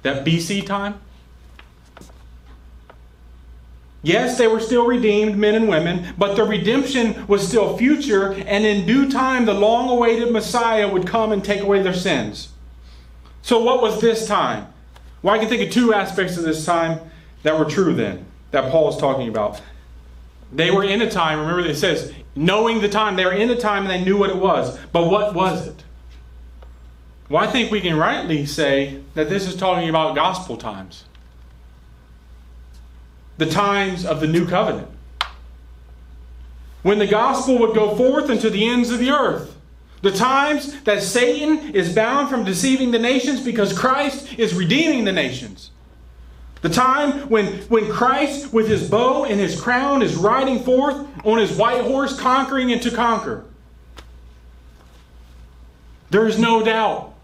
That 0.02 0.26
BC 0.26 0.66
time? 0.66 1.00
Yes, 4.06 4.38
they 4.38 4.46
were 4.46 4.60
still 4.60 4.86
redeemed, 4.86 5.36
men 5.36 5.56
and 5.56 5.68
women, 5.68 6.14
but 6.16 6.36
the 6.36 6.44
redemption 6.44 7.26
was 7.26 7.46
still 7.46 7.76
future, 7.76 8.34
and 8.34 8.64
in 8.64 8.86
due 8.86 9.10
time, 9.10 9.46
the 9.46 9.54
long 9.56 9.90
awaited 9.90 10.32
Messiah 10.32 10.88
would 10.88 11.08
come 11.08 11.32
and 11.32 11.44
take 11.44 11.62
away 11.62 11.82
their 11.82 11.92
sins. 11.92 12.50
So, 13.42 13.64
what 13.64 13.82
was 13.82 14.00
this 14.02 14.28
time? 14.28 14.72
Well, 15.24 15.34
I 15.34 15.40
can 15.40 15.50
think 15.50 15.64
of 15.64 15.74
two 15.74 15.92
aspects 15.92 16.38
of 16.38 16.44
this 16.44 16.64
time 16.64 17.00
that 17.42 17.58
were 17.58 17.66
true 17.66 17.96
then 17.96 18.28
that 18.52 18.72
Paul 18.72 18.90
is 18.90 18.98
talking 18.98 19.28
about. 19.28 19.60
They 20.54 20.70
were 20.70 20.84
in 20.84 21.02
a 21.02 21.10
time, 21.10 21.40
remember 21.40 21.68
it 21.68 21.76
says, 21.76 22.14
knowing 22.36 22.82
the 22.82 22.90
time, 22.90 23.16
they 23.16 23.26
were 23.26 23.34
in 23.34 23.50
a 23.50 23.58
time 23.58 23.88
and 23.88 23.90
they 23.90 24.06
knew 24.06 24.20
what 24.20 24.30
it 24.30 24.38
was. 24.38 24.78
But 24.92 25.10
what 25.10 25.34
was 25.34 25.66
it? 25.66 25.84
Well, 27.28 27.44
I 27.44 27.52
think 27.52 27.72
we 27.72 27.82
can 27.82 27.98
rightly 27.98 28.46
say 28.46 29.02
that 29.16 29.30
this 29.30 29.48
is 29.48 29.56
talking 29.56 29.90
about 29.90 30.14
gospel 30.14 30.58
times. 30.58 31.06
The 33.38 33.46
times 33.46 34.06
of 34.06 34.20
the 34.20 34.28
new 34.28 34.48
covenant. 34.48 34.88
When 36.84 37.00
the 37.00 37.08
gospel 37.08 37.58
would 37.60 37.74
go 37.76 37.96
forth 37.96 38.30
into 38.30 38.50
the 38.50 38.68
ends 38.68 38.92
of 38.92 39.00
the 39.00 39.10
earth. 39.10 39.56
The 40.02 40.12
times 40.12 40.84
that 40.84 41.02
Satan 41.02 41.74
is 41.74 41.96
bound 41.96 42.30
from 42.30 42.46
deceiving 42.46 42.92
the 42.92 43.00
nations 43.00 43.42
because 43.42 43.78
Christ 43.78 44.38
is 44.38 44.54
redeeming 44.54 45.04
the 45.04 45.12
nations. 45.12 45.72
The 46.62 46.70
time 46.70 47.30
when, 47.30 47.48
when 47.70 47.92
Christ, 47.92 48.54
with 48.54 48.68
his 48.68 48.88
bow 48.88 49.26
and 49.26 49.40
his 49.40 49.60
crown, 49.60 50.02
is 50.04 50.16
riding 50.16 50.60
forth 50.60 51.08
on 51.26 51.40
his 51.40 51.52
white 51.52 51.82
horse, 51.82 52.20
conquering 52.20 52.72
and 52.72 52.82
to 52.84 52.92
conquer. 52.92 53.46
There 56.12 56.28
is 56.28 56.38
no 56.38 56.64
doubt 56.64 57.15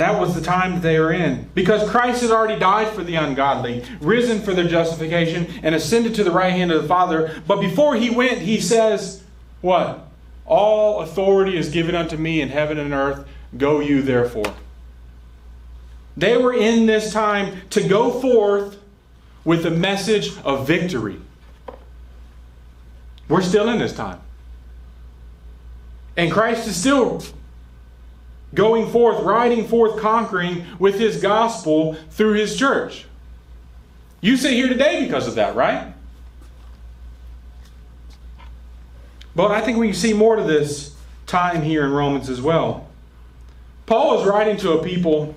That 0.00 0.18
was 0.18 0.34
the 0.34 0.40
time 0.40 0.80
they 0.80 0.98
were 0.98 1.12
in. 1.12 1.50
Because 1.54 1.86
Christ 1.90 2.22
had 2.22 2.30
already 2.30 2.58
died 2.58 2.88
for 2.88 3.04
the 3.04 3.16
ungodly, 3.16 3.84
risen 4.00 4.40
for 4.40 4.54
their 4.54 4.66
justification, 4.66 5.46
and 5.62 5.74
ascended 5.74 6.14
to 6.14 6.24
the 6.24 6.30
right 6.30 6.54
hand 6.54 6.72
of 6.72 6.80
the 6.80 6.88
Father. 6.88 7.42
But 7.46 7.60
before 7.60 7.96
he 7.96 8.08
went, 8.08 8.38
he 8.38 8.62
says, 8.62 9.22
What? 9.60 10.08
All 10.46 11.00
authority 11.00 11.54
is 11.54 11.68
given 11.68 11.94
unto 11.94 12.16
me 12.16 12.40
in 12.40 12.48
heaven 12.48 12.78
and 12.78 12.94
earth. 12.94 13.28
Go 13.58 13.80
you 13.80 14.00
therefore. 14.00 14.54
They 16.16 16.34
were 16.38 16.54
in 16.54 16.86
this 16.86 17.12
time 17.12 17.60
to 17.68 17.86
go 17.86 18.10
forth 18.10 18.78
with 19.44 19.66
a 19.66 19.70
message 19.70 20.34
of 20.44 20.66
victory. 20.66 21.20
We're 23.28 23.42
still 23.42 23.68
in 23.68 23.78
this 23.78 23.94
time. 23.94 24.22
And 26.16 26.32
Christ 26.32 26.66
is 26.66 26.76
still 26.76 27.22
going 28.54 28.90
forth, 28.90 29.22
riding 29.22 29.66
forth, 29.66 30.00
conquering 30.00 30.64
with 30.78 30.98
his 30.98 31.20
gospel 31.20 31.94
through 32.10 32.34
his 32.34 32.56
church. 32.56 33.06
You 34.20 34.36
sit 34.36 34.52
here 34.52 34.68
today 34.68 35.04
because 35.04 35.26
of 35.26 35.36
that, 35.36 35.54
right? 35.54 35.94
But 39.34 39.52
I 39.52 39.60
think 39.60 39.78
we 39.78 39.88
can 39.88 39.96
see 39.96 40.12
more 40.12 40.36
to 40.36 40.42
this 40.42 40.94
time 41.26 41.62
here 41.62 41.84
in 41.84 41.92
Romans 41.92 42.28
as 42.28 42.40
well. 42.40 42.88
Paul 43.86 44.20
is 44.20 44.26
writing 44.26 44.56
to 44.58 44.72
a 44.72 44.82
people 44.82 45.36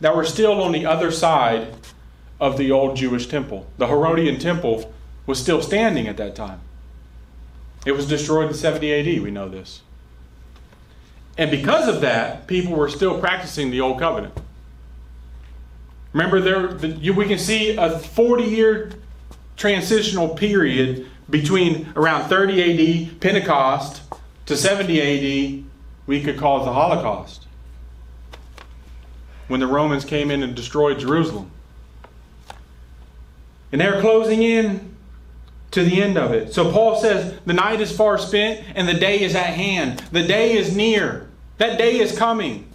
that 0.00 0.14
were 0.14 0.24
still 0.24 0.60
on 0.62 0.72
the 0.72 0.86
other 0.86 1.10
side 1.10 1.74
of 2.40 2.56
the 2.56 2.70
old 2.70 2.96
Jewish 2.96 3.26
temple. 3.26 3.66
The 3.78 3.86
Herodian 3.86 4.38
temple 4.38 4.92
was 5.26 5.40
still 5.40 5.62
standing 5.62 6.06
at 6.06 6.16
that 6.16 6.34
time. 6.34 6.60
It 7.86 7.92
was 7.92 8.06
destroyed 8.06 8.48
in 8.48 8.54
70 8.54 8.92
AD, 8.92 9.22
we 9.22 9.30
know 9.30 9.48
this. 9.48 9.82
And 11.38 11.50
because 11.50 11.88
of 11.88 12.00
that, 12.02 12.48
people 12.48 12.74
were 12.74 12.88
still 12.88 13.18
practicing 13.20 13.70
the 13.70 13.80
old 13.80 14.00
covenant. 14.00 14.34
Remember, 16.12 16.40
there 16.40 16.68
we 17.12 17.26
can 17.26 17.38
see 17.38 17.76
a 17.76 17.98
40 17.98 18.42
year 18.42 18.92
transitional 19.56 20.30
period 20.30 21.06
between 21.30 21.92
around 21.94 22.28
30 22.28 23.12
AD, 23.12 23.20
Pentecost, 23.20 24.02
to 24.46 24.56
70 24.56 25.00
AD, 25.00 25.64
we 26.06 26.22
could 26.22 26.38
call 26.38 26.62
it 26.62 26.64
the 26.64 26.72
Holocaust. 26.72 27.46
When 29.46 29.60
the 29.60 29.66
Romans 29.66 30.04
came 30.04 30.30
in 30.30 30.42
and 30.42 30.54
destroyed 30.54 30.98
Jerusalem. 30.98 31.50
And 33.70 33.80
they're 33.80 34.00
closing 34.00 34.42
in 34.42 34.96
to 35.72 35.84
the 35.84 36.00
end 36.00 36.16
of 36.16 36.32
it. 36.32 36.54
So 36.54 36.72
Paul 36.72 36.98
says, 36.98 37.38
The 37.44 37.52
night 37.52 37.80
is 37.80 37.94
far 37.94 38.16
spent 38.16 38.64
and 38.74 38.88
the 38.88 38.94
day 38.94 39.20
is 39.20 39.34
at 39.34 39.50
hand. 39.50 40.02
The 40.10 40.22
day 40.22 40.56
is 40.56 40.74
near. 40.74 41.27
That 41.58 41.78
day 41.78 41.98
is 41.98 42.16
coming. 42.16 42.68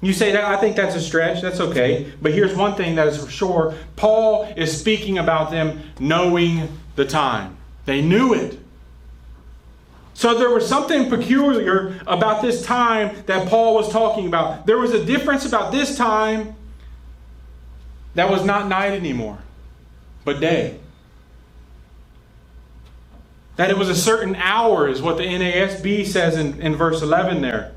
You 0.00 0.12
say 0.12 0.32
that 0.32 0.44
I 0.44 0.56
think 0.56 0.76
that's 0.76 0.94
a 0.94 1.00
stretch, 1.00 1.42
that's 1.42 1.60
okay. 1.60 2.12
But 2.22 2.32
here's 2.32 2.54
one 2.54 2.76
thing 2.76 2.94
that 2.94 3.08
is 3.08 3.22
for 3.22 3.30
sure 3.30 3.74
Paul 3.96 4.44
is 4.56 4.78
speaking 4.78 5.18
about 5.18 5.50
them 5.50 5.82
knowing 5.98 6.68
the 6.94 7.04
time. 7.04 7.56
They 7.84 8.00
knew 8.00 8.32
it. 8.32 8.58
So 10.14 10.36
there 10.36 10.50
was 10.50 10.68
something 10.68 11.08
peculiar 11.08 12.00
about 12.06 12.42
this 12.42 12.64
time 12.64 13.22
that 13.26 13.48
Paul 13.48 13.74
was 13.74 13.90
talking 13.90 14.26
about. 14.26 14.66
There 14.66 14.78
was 14.78 14.92
a 14.92 15.04
difference 15.04 15.44
about 15.44 15.70
this 15.70 15.96
time 15.96 16.56
that 18.14 18.28
was 18.28 18.44
not 18.44 18.68
night 18.68 18.92
anymore, 18.92 19.38
but 20.24 20.40
day. 20.40 20.78
That 23.58 23.70
it 23.70 23.76
was 23.76 23.90
a 23.90 23.94
certain 23.94 24.34
hour, 24.36 24.88
is 24.88 25.02
what 25.02 25.18
the 25.18 25.24
NASB 25.24 26.06
says 26.06 26.36
in, 26.36 26.60
in 26.62 26.74
verse 26.74 27.02
11 27.02 27.42
there. 27.42 27.72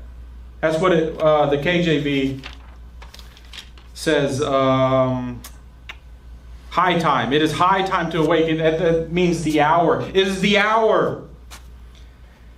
That's 0.60 0.78
what 0.78 0.92
it, 0.92 1.20
uh, 1.20 1.46
the 1.46 1.58
KJV 1.58 2.42
says. 3.92 4.40
Um, 4.40 5.42
high 6.72 6.98
time. 6.98 7.34
It 7.34 7.42
is 7.42 7.52
high 7.52 7.82
time 7.82 8.10
to 8.12 8.20
awaken. 8.20 8.56
That 8.56 9.12
means 9.12 9.42
the 9.42 9.60
hour. 9.60 10.00
It 10.00 10.16
is 10.16 10.40
the 10.40 10.56
hour. 10.56 11.22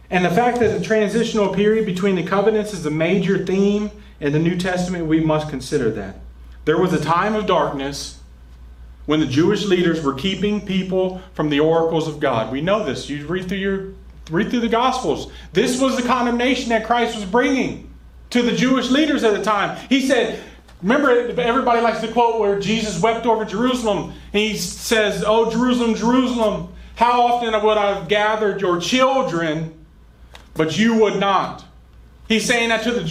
And 0.08 0.24
the 0.24 0.30
fact 0.30 0.60
that 0.60 0.78
the 0.78 0.84
transitional 0.84 1.52
period 1.52 1.84
between 1.84 2.14
the 2.14 2.22
covenants 2.22 2.72
is 2.72 2.86
a 2.86 2.92
major 2.92 3.44
theme 3.44 3.90
in 4.20 4.32
the 4.32 4.38
New 4.38 4.56
Testament, 4.56 5.06
we 5.06 5.18
must 5.18 5.48
consider 5.48 5.90
that. 5.90 6.20
There 6.64 6.78
was 6.78 6.92
a 6.92 7.00
time 7.00 7.34
of 7.34 7.46
darkness 7.46 8.20
when 9.06 9.20
the 9.20 9.26
Jewish 9.26 9.64
leaders 9.66 10.02
were 10.02 10.14
keeping 10.14 10.64
people 10.64 11.20
from 11.34 11.50
the 11.50 11.60
oracles 11.60 12.08
of 12.08 12.20
God. 12.20 12.50
We 12.50 12.60
know 12.60 12.84
this. 12.84 13.08
You 13.08 13.26
read 13.26 13.48
through 13.48 13.58
your 13.58 13.88
read 14.30 14.50
through 14.50 14.60
the 14.60 14.68
Gospels. 14.68 15.30
This 15.52 15.80
was 15.80 15.96
the 15.96 16.02
condemnation 16.02 16.70
that 16.70 16.86
Christ 16.86 17.14
was 17.14 17.26
bringing 17.26 17.90
to 18.30 18.42
the 18.42 18.52
Jewish 18.52 18.90
leaders 18.90 19.22
at 19.22 19.34
the 19.34 19.42
time. 19.42 19.78
He 19.88 20.06
said, 20.06 20.42
Remember, 20.82 21.10
everybody 21.40 21.80
likes 21.80 22.00
to 22.00 22.08
quote 22.08 22.40
where 22.40 22.58
Jesus 22.58 23.00
wept 23.00 23.26
over 23.26 23.44
Jerusalem. 23.44 24.12
And 24.32 24.42
he 24.42 24.56
says, 24.56 25.24
Oh, 25.26 25.50
Jerusalem, 25.50 25.94
Jerusalem, 25.94 26.74
how 26.96 27.22
often 27.22 27.52
would 27.52 27.78
I 27.78 27.94
have 27.94 28.08
gathered 28.08 28.60
your 28.60 28.80
children, 28.80 29.84
but 30.54 30.78
you 30.78 30.96
would 30.96 31.18
not? 31.18 31.64
He's 32.28 32.46
saying 32.46 32.70
that 32.70 32.82
to 32.84 32.92
the 32.92 33.04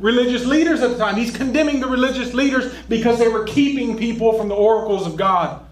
religious 0.00 0.44
leaders 0.44 0.80
at 0.80 0.90
the 0.90 0.98
time. 0.98 1.16
He's 1.16 1.34
condemning 1.34 1.80
the 1.80 1.86
religious 1.86 2.34
leaders 2.34 2.74
because 2.88 3.18
they 3.18 3.28
were 3.28 3.44
keeping 3.44 3.96
people 3.96 4.32
from 4.32 4.48
the 4.48 4.54
oracles 4.54 5.06
of 5.06 5.16
God. 5.16 5.64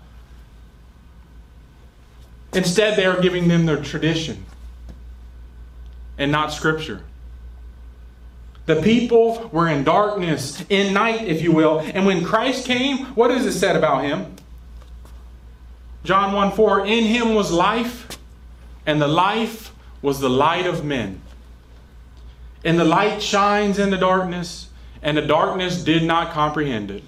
Instead, 2.52 2.96
they 2.96 3.04
are 3.04 3.20
giving 3.20 3.48
them 3.48 3.66
their 3.66 3.82
tradition 3.82 4.44
and 6.16 6.32
not 6.32 6.52
Scripture. 6.52 7.02
The 8.66 8.82
people 8.82 9.48
were 9.50 9.68
in 9.68 9.82
darkness, 9.84 10.62
in 10.68 10.92
night, 10.92 11.22
if 11.22 11.40
you 11.40 11.52
will. 11.52 11.80
And 11.80 12.04
when 12.04 12.22
Christ 12.22 12.66
came, 12.66 13.06
what 13.14 13.30
is 13.30 13.46
it 13.46 13.52
said 13.52 13.76
about 13.76 14.04
him? 14.04 14.36
John 16.04 16.34
1 16.34 16.52
4 16.52 16.86
In 16.86 17.04
him 17.04 17.34
was 17.34 17.50
life, 17.50 18.18
and 18.84 19.00
the 19.00 19.08
life 19.08 19.72
was 20.02 20.20
the 20.20 20.28
light 20.28 20.66
of 20.66 20.84
men. 20.84 21.20
And 22.64 22.78
the 22.78 22.84
light 22.84 23.22
shines 23.22 23.78
in 23.78 23.90
the 23.90 23.96
darkness, 23.96 24.68
and 25.02 25.16
the 25.16 25.22
darkness 25.22 25.82
did 25.82 26.02
not 26.02 26.32
comprehend 26.32 26.90
it. 26.90 27.04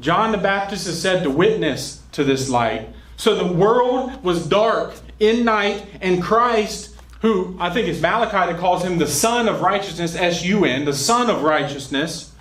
John 0.00 0.32
the 0.32 0.38
Baptist 0.38 0.86
is 0.86 1.00
said 1.00 1.22
to 1.22 1.30
witness 1.30 2.02
to 2.12 2.24
this 2.24 2.50
light. 2.50 2.88
So 3.16 3.34
the 3.34 3.52
world 3.52 4.22
was 4.22 4.46
dark 4.46 4.94
in 5.20 5.44
night, 5.44 5.86
and 6.00 6.22
Christ 6.22 6.94
who 7.24 7.56
I 7.58 7.70
think 7.70 7.88
it's 7.88 8.02
Malachi 8.02 8.52
that 8.52 8.60
calls 8.60 8.84
him 8.84 8.98
the 8.98 9.06
Sun 9.06 9.48
of 9.48 9.62
Righteousness, 9.62 10.14
S 10.14 10.44
U 10.44 10.66
N, 10.66 10.84
the 10.84 10.92
Sun 10.92 11.30
of 11.30 11.42
Righteousness, 11.42 12.32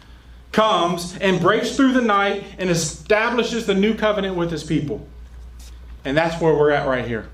comes 0.51 1.17
and 1.19 1.39
breaks 1.39 1.77
through 1.77 1.93
the 1.93 2.01
night 2.01 2.43
and 2.57 2.69
establishes 2.69 3.65
the 3.65 3.75
new 3.75 3.95
covenant 3.95 4.35
with 4.35 4.51
his 4.51 4.61
people. 4.61 5.07
And 6.03 6.17
that's 6.17 6.41
where 6.41 6.53
we're 6.53 6.71
at 6.71 6.85
right 6.85 7.07
here. 7.07 7.29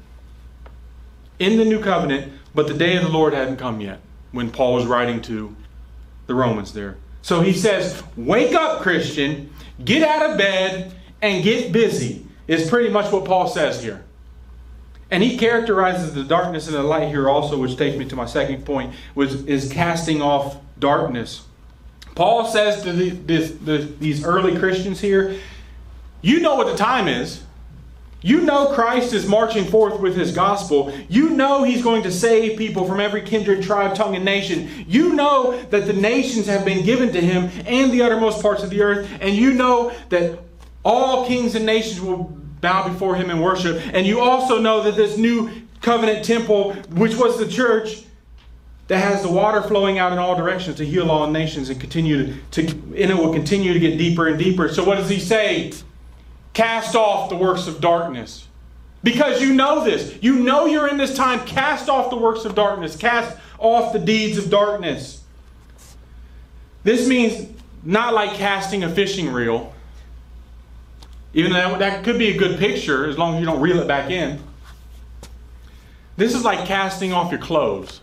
In 1.40 1.58
the 1.58 1.66
new 1.66 1.82
covenant, 1.82 2.32
but 2.54 2.68
the 2.68 2.76
day 2.76 2.98
of 2.98 3.02
the 3.02 3.10
Lord 3.10 3.34
hadn't 3.34 3.58
come 3.58 3.82
yet 3.82 4.00
when 4.32 4.52
Paul 4.52 4.76
was 4.76 4.86
writing 4.86 5.22
to 5.24 5.56
the 6.28 6.36
Romans 6.36 6.74
there. 6.74 6.98
So 7.22 7.42
he 7.42 7.54
says, 7.54 8.02
Wake 8.16 8.54
up, 8.54 8.82
Christian, 8.82 9.52
get 9.84 10.04
out 10.04 10.32
of 10.32 10.38
bed, 10.38 10.94
and 11.22 11.44
get 11.44 11.72
busy, 11.72 12.26
is 12.48 12.70
pretty 12.70 12.90
much 12.90 13.12
what 13.12 13.26
Paul 13.26 13.48
says 13.48 13.84
here. 13.84 14.04
And 15.12 15.24
he 15.24 15.38
characterizes 15.38 16.14
the 16.14 16.24
darkness 16.24 16.68
and 16.68 16.76
the 16.76 16.84
light 16.84 17.10
here 17.10 17.28
also, 17.28 17.58
which 17.58 17.78
takes 17.78 17.98
me 17.98 18.06
to 18.06 18.16
my 18.16 18.26
second 18.26 18.66
point, 18.66 18.94
which 19.16 19.32
is 19.32 19.72
casting 19.72 20.22
off 20.22 20.58
darkness. 20.78 21.46
Paul 22.16 22.46
says 22.46 22.84
to 22.84 22.94
the, 22.94 23.10
this, 23.10 23.52
the, 23.52 23.78
these 23.78 24.24
early 24.24 24.58
Christians 24.58 25.00
here, 25.00 25.40
you 26.22 26.42
know 26.42 26.56
what 26.56 26.68
the 26.68 26.76
time 26.76 27.08
is. 27.08 27.44
You 28.22 28.42
know 28.42 28.74
Christ 28.74 29.14
is 29.14 29.28
marching 29.28 29.66
forth 29.66 30.00
with 30.00 30.16
his 30.16 30.34
gospel. 30.34 30.94
You 31.08 31.30
know 31.30 31.64
he's 31.64 31.82
going 31.82 32.04
to 32.04 32.12
save 32.12 32.58
people 32.58 32.86
from 32.86 33.00
every 33.00 33.22
kindred, 33.22 33.64
tribe, 33.64 33.96
tongue, 33.96 34.16
and 34.16 34.26
nation. 34.26 34.86
You 34.88 35.14
know 35.14 35.62
that 35.70 35.86
the 35.86 35.94
nations 35.94 36.46
have 36.48 36.66
been 36.66 36.84
given 36.86 37.14
to 37.14 37.22
him 37.22 37.50
and 37.66 37.92
the 37.92 38.02
uttermost 38.02 38.42
parts 38.42 38.62
of 38.62 38.70
the 38.70 38.82
earth. 38.82 39.10
And 39.22 39.36
you 39.36 39.54
know 39.54 39.94
that 40.10 40.40
all 40.84 41.28
kings 41.28 41.56
and 41.56 41.66
nations 41.66 42.02
will 42.02 42.24
bow 42.62 42.90
before 42.90 43.16
him 43.16 43.30
in 43.30 43.40
worship. 43.40 43.82
And 43.94 44.06
you 44.06 44.20
also 44.20 44.60
know 44.60 44.84
that 44.84 44.96
this 44.96 45.18
new 45.18 45.50
covenant 45.82 46.26
temple, 46.26 46.74
which 46.92 47.16
was 47.16 47.40
the 47.40 47.48
church, 47.48 48.04
that 48.88 48.98
has 48.98 49.22
the 49.22 49.32
water 49.32 49.62
flowing 49.62 50.00
out 50.00 50.12
in 50.12 50.18
all 50.18 50.36
directions 50.36 50.76
to 50.78 50.86
heal 50.86 51.12
all 51.12 51.30
nations 51.30 51.70
and 51.70 51.80
continue 51.80 52.34
to, 52.52 52.66
to 52.66 52.68
and 52.72 53.12
it 53.12 53.16
will 53.16 53.32
continue 53.32 53.72
to 53.72 53.80
get 53.80 53.98
deeper 53.98 54.28
and 54.28 54.38
deeper. 54.38 54.68
So 54.68 54.84
what 54.84 54.98
does 54.98 55.10
he 55.10 55.20
say? 55.20 55.72
Cast 56.60 56.96
off 56.96 57.30
the 57.30 57.36
works 57.36 57.68
of 57.68 57.80
darkness. 57.80 58.48
Because 59.02 59.42
you 59.42 59.54
know 59.54 59.84
this. 59.84 60.18
You 60.22 60.36
know 60.36 60.66
you're 60.66 60.90
in 60.90 60.98
this 60.98 61.16
time. 61.16 61.46
Cast 61.46 61.88
off 61.88 62.10
the 62.10 62.18
works 62.18 62.44
of 62.44 62.54
darkness. 62.54 62.96
Cast 62.96 63.38
off 63.58 63.94
the 63.94 64.00
deeds 64.00 64.38
of 64.38 64.50
darkness. 64.50 65.24
This 66.84 67.08
means 67.08 67.48
not 67.84 68.14
like 68.14 68.34
casting 68.34 68.84
a 68.84 68.90
fishing 68.90 69.32
reel 69.32 69.74
even 71.34 71.54
though 71.54 71.78
that, 71.78 72.04
could 72.04 72.18
be 72.18 72.30
a 72.30 72.38
good 72.38 72.58
picture 72.58 73.08
as 73.08 73.18
long 73.18 73.36
as 73.36 73.40
you 73.40 73.46
don't 73.46 73.62
reel 73.62 73.80
it 73.80 73.88
back 73.88 74.10
in. 74.10 74.42
This 76.18 76.34
is 76.34 76.44
like 76.44 76.66
casting 76.66 77.14
off 77.14 77.32
your 77.32 77.40
clothes. 77.40 78.02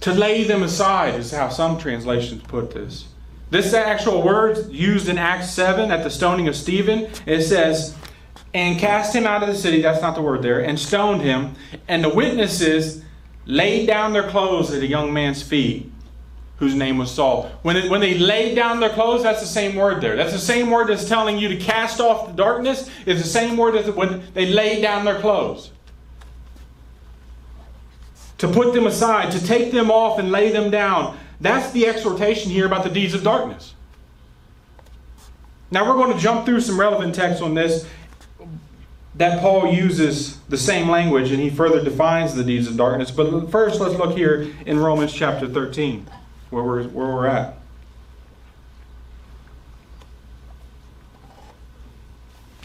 To 0.00 0.12
lay 0.12 0.44
them 0.44 0.62
aside 0.62 1.14
is 1.14 1.30
how 1.30 1.48
some 1.48 1.78
translations 1.78 2.42
put 2.42 2.72
this. 2.72 3.06
This 3.54 3.72
actual 3.72 4.20
word 4.20 4.68
used 4.72 5.08
in 5.08 5.16
Acts 5.16 5.48
7 5.52 5.92
at 5.92 6.02
the 6.02 6.10
stoning 6.10 6.48
of 6.48 6.56
Stephen, 6.56 7.08
it 7.24 7.42
says, 7.42 7.96
and 8.52 8.80
cast 8.80 9.14
him 9.14 9.28
out 9.28 9.44
of 9.44 9.48
the 9.48 9.54
city, 9.54 9.80
that's 9.80 10.02
not 10.02 10.16
the 10.16 10.22
word 10.22 10.42
there, 10.42 10.58
and 10.58 10.76
stoned 10.76 11.22
him. 11.22 11.54
And 11.86 12.02
the 12.02 12.08
witnesses 12.08 13.04
laid 13.46 13.86
down 13.86 14.12
their 14.12 14.28
clothes 14.28 14.72
at 14.72 14.82
a 14.82 14.86
young 14.88 15.12
man's 15.12 15.40
feet, 15.40 15.88
whose 16.56 16.74
name 16.74 16.98
was 16.98 17.12
Saul. 17.12 17.48
When, 17.62 17.76
it, 17.76 17.88
when 17.88 18.00
they 18.00 18.18
laid 18.18 18.56
down 18.56 18.80
their 18.80 18.90
clothes, 18.90 19.22
that's 19.22 19.40
the 19.40 19.46
same 19.46 19.76
word 19.76 20.00
there. 20.00 20.16
That's 20.16 20.32
the 20.32 20.38
same 20.40 20.68
word 20.68 20.88
that's 20.88 21.08
telling 21.08 21.38
you 21.38 21.46
to 21.46 21.56
cast 21.56 22.00
off 22.00 22.26
the 22.26 22.32
darkness. 22.32 22.90
It's 23.06 23.22
the 23.22 23.28
same 23.28 23.56
word 23.56 23.76
as 23.76 23.88
when 23.94 24.24
they 24.34 24.46
laid 24.46 24.82
down 24.82 25.04
their 25.04 25.20
clothes. 25.20 25.70
To 28.38 28.48
put 28.48 28.74
them 28.74 28.88
aside, 28.88 29.30
to 29.30 29.46
take 29.46 29.70
them 29.70 29.92
off 29.92 30.18
and 30.18 30.32
lay 30.32 30.50
them 30.50 30.72
down. 30.72 31.16
That's 31.44 31.72
the 31.72 31.86
exhortation 31.86 32.50
here 32.50 32.64
about 32.64 32.84
the 32.84 32.90
deeds 32.90 33.12
of 33.12 33.22
darkness. 33.22 33.74
Now 35.70 35.86
we're 35.86 36.02
going 36.02 36.16
to 36.16 36.18
jump 36.18 36.46
through 36.46 36.62
some 36.62 36.80
relevant 36.80 37.14
texts 37.14 37.42
on 37.42 37.52
this 37.52 37.86
that 39.16 39.42
Paul 39.42 39.70
uses 39.70 40.38
the 40.48 40.56
same 40.56 40.88
language 40.88 41.30
and 41.32 41.40
he 41.42 41.50
further 41.50 41.84
defines 41.84 42.34
the 42.34 42.44
deeds 42.44 42.66
of 42.66 42.78
darkness. 42.78 43.10
But 43.10 43.50
first, 43.50 43.78
let's 43.78 43.94
look 43.94 44.16
here 44.16 44.54
in 44.64 44.78
Romans 44.78 45.12
chapter 45.12 45.46
13, 45.46 46.06
where 46.48 46.64
we're, 46.64 46.84
where 46.84 47.08
we're 47.08 47.26
at. 47.26 47.58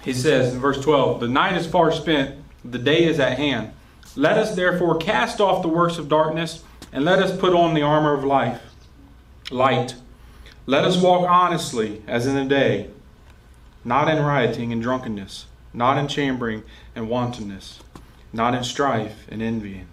He 0.05 0.13
says 0.13 0.53
in 0.53 0.61
verse 0.61 0.81
12, 0.81 1.19
The 1.19 1.27
night 1.27 1.57
is 1.57 1.67
far 1.67 1.91
spent, 1.91 2.41
the 2.63 2.79
day 2.79 3.03
is 3.03 3.19
at 3.19 3.37
hand. 3.37 3.73
Let 4.15 4.37
us 4.37 4.55
therefore 4.55 4.95
cast 4.95 5.41
off 5.41 5.63
the 5.63 5.67
works 5.67 5.97
of 5.97 6.07
darkness, 6.07 6.63
and 6.93 7.03
let 7.03 7.19
us 7.19 7.37
put 7.37 7.53
on 7.53 7.73
the 7.73 7.81
armor 7.81 8.13
of 8.13 8.23
life, 8.23 8.61
light. 9.49 9.95
Let 10.65 10.83
us 10.83 10.97
walk 11.01 11.29
honestly 11.29 12.03
as 12.07 12.27
in 12.27 12.35
the 12.35 12.45
day, 12.45 12.89
not 13.83 14.07
in 14.07 14.23
rioting 14.23 14.71
and 14.71 14.81
drunkenness 14.81 15.45
not 15.73 15.97
in 15.97 16.07
chambering 16.07 16.63
and 16.95 17.09
wantonness, 17.09 17.79
not 18.33 18.53
in 18.53 18.63
strife 18.63 19.25
and 19.29 19.41
envying. 19.41 19.87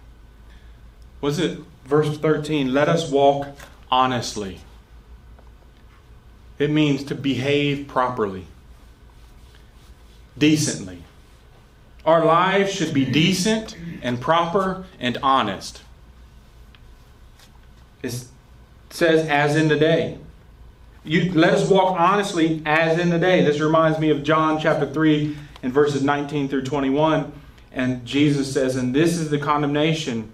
Was 1.21 1.39
it 1.39 1.59
verse 1.85 2.17
13? 2.17 2.73
Let 2.73 2.89
us 2.89 3.09
walk 3.09 3.47
honestly. 3.91 4.59
It 6.59 6.71
means 6.71 7.03
to 7.05 7.15
behave 7.15 7.87
properly, 7.87 8.47
decently. 10.37 11.03
Our 12.05 12.25
lives 12.25 12.73
should 12.73 12.93
be 12.93 13.05
decent 13.05 13.77
and 14.01 14.19
proper 14.19 14.85
and 14.99 15.17
honest. 15.21 15.81
It 18.01 18.25
says, 18.97 19.27
as 19.27 19.55
in 19.55 19.67
the 19.67 19.77
day. 19.77 20.17
You, 21.03 21.31
let 21.33 21.53
us 21.53 21.69
walk 21.69 21.99
honestly 21.99 22.63
as 22.65 22.99
in 22.99 23.09
the 23.09 23.19
day. 23.19 23.45
This 23.45 23.59
reminds 23.59 23.99
me 23.99 24.09
of 24.09 24.23
John 24.23 24.59
chapter 24.59 24.91
3 24.91 25.37
and 25.61 25.71
verses 25.71 26.01
19 26.03 26.49
through 26.49 26.63
21. 26.63 27.31
And 27.71 28.03
Jesus 28.05 28.51
says, 28.51 28.75
And 28.75 28.95
this 28.95 29.17
is 29.17 29.29
the 29.29 29.37
condemnation 29.37 30.31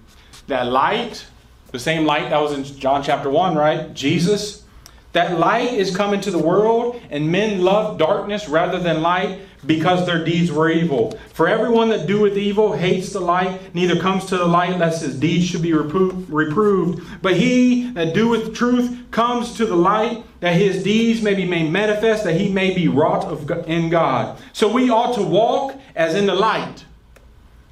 that 0.47 0.67
light, 0.67 1.25
the 1.71 1.79
same 1.79 2.05
light 2.05 2.29
that 2.29 2.41
was 2.41 2.53
in 2.53 2.63
John 2.79 3.03
chapter 3.03 3.29
1, 3.29 3.55
right? 3.55 3.93
Jesus, 3.93 4.63
that 5.11 5.37
light 5.37 5.73
is 5.73 5.95
come 5.95 6.13
into 6.13 6.31
the 6.31 6.39
world, 6.39 7.01
and 7.11 7.29
men 7.29 7.61
love 7.61 7.97
darkness 7.97 8.47
rather 8.47 8.79
than 8.79 9.01
light 9.01 9.41
because 9.65 10.05
their 10.05 10.23
deeds 10.23 10.51
were 10.51 10.69
evil. 10.69 11.17
For 11.33 11.47
everyone 11.47 11.89
that 11.89 12.07
doeth 12.07 12.37
evil 12.37 12.73
hates 12.73 13.11
the 13.11 13.19
light, 13.19 13.73
neither 13.73 13.99
comes 13.99 14.25
to 14.25 14.37
the 14.37 14.45
light 14.45 14.77
lest 14.77 15.03
his 15.03 15.19
deeds 15.19 15.45
should 15.45 15.61
be 15.61 15.71
repro- 15.71 16.25
reproved. 16.29 17.21
But 17.21 17.35
he 17.35 17.91
that 17.91 18.13
doeth 18.13 18.53
truth 18.53 18.97
comes 19.11 19.55
to 19.57 19.65
the 19.65 19.75
light, 19.75 20.23
that 20.39 20.55
his 20.55 20.83
deeds 20.83 21.21
may 21.21 21.33
be 21.33 21.45
made 21.45 21.71
manifest, 21.71 22.23
that 22.23 22.39
he 22.39 22.49
may 22.49 22.73
be 22.73 22.87
wrought 22.87 23.25
of, 23.25 23.49
in 23.67 23.89
God. 23.89 24.39
So 24.51 24.71
we 24.71 24.89
ought 24.89 25.15
to 25.15 25.23
walk 25.23 25.75
as 25.95 26.15
in 26.15 26.25
the 26.25 26.35
light. 26.35 26.85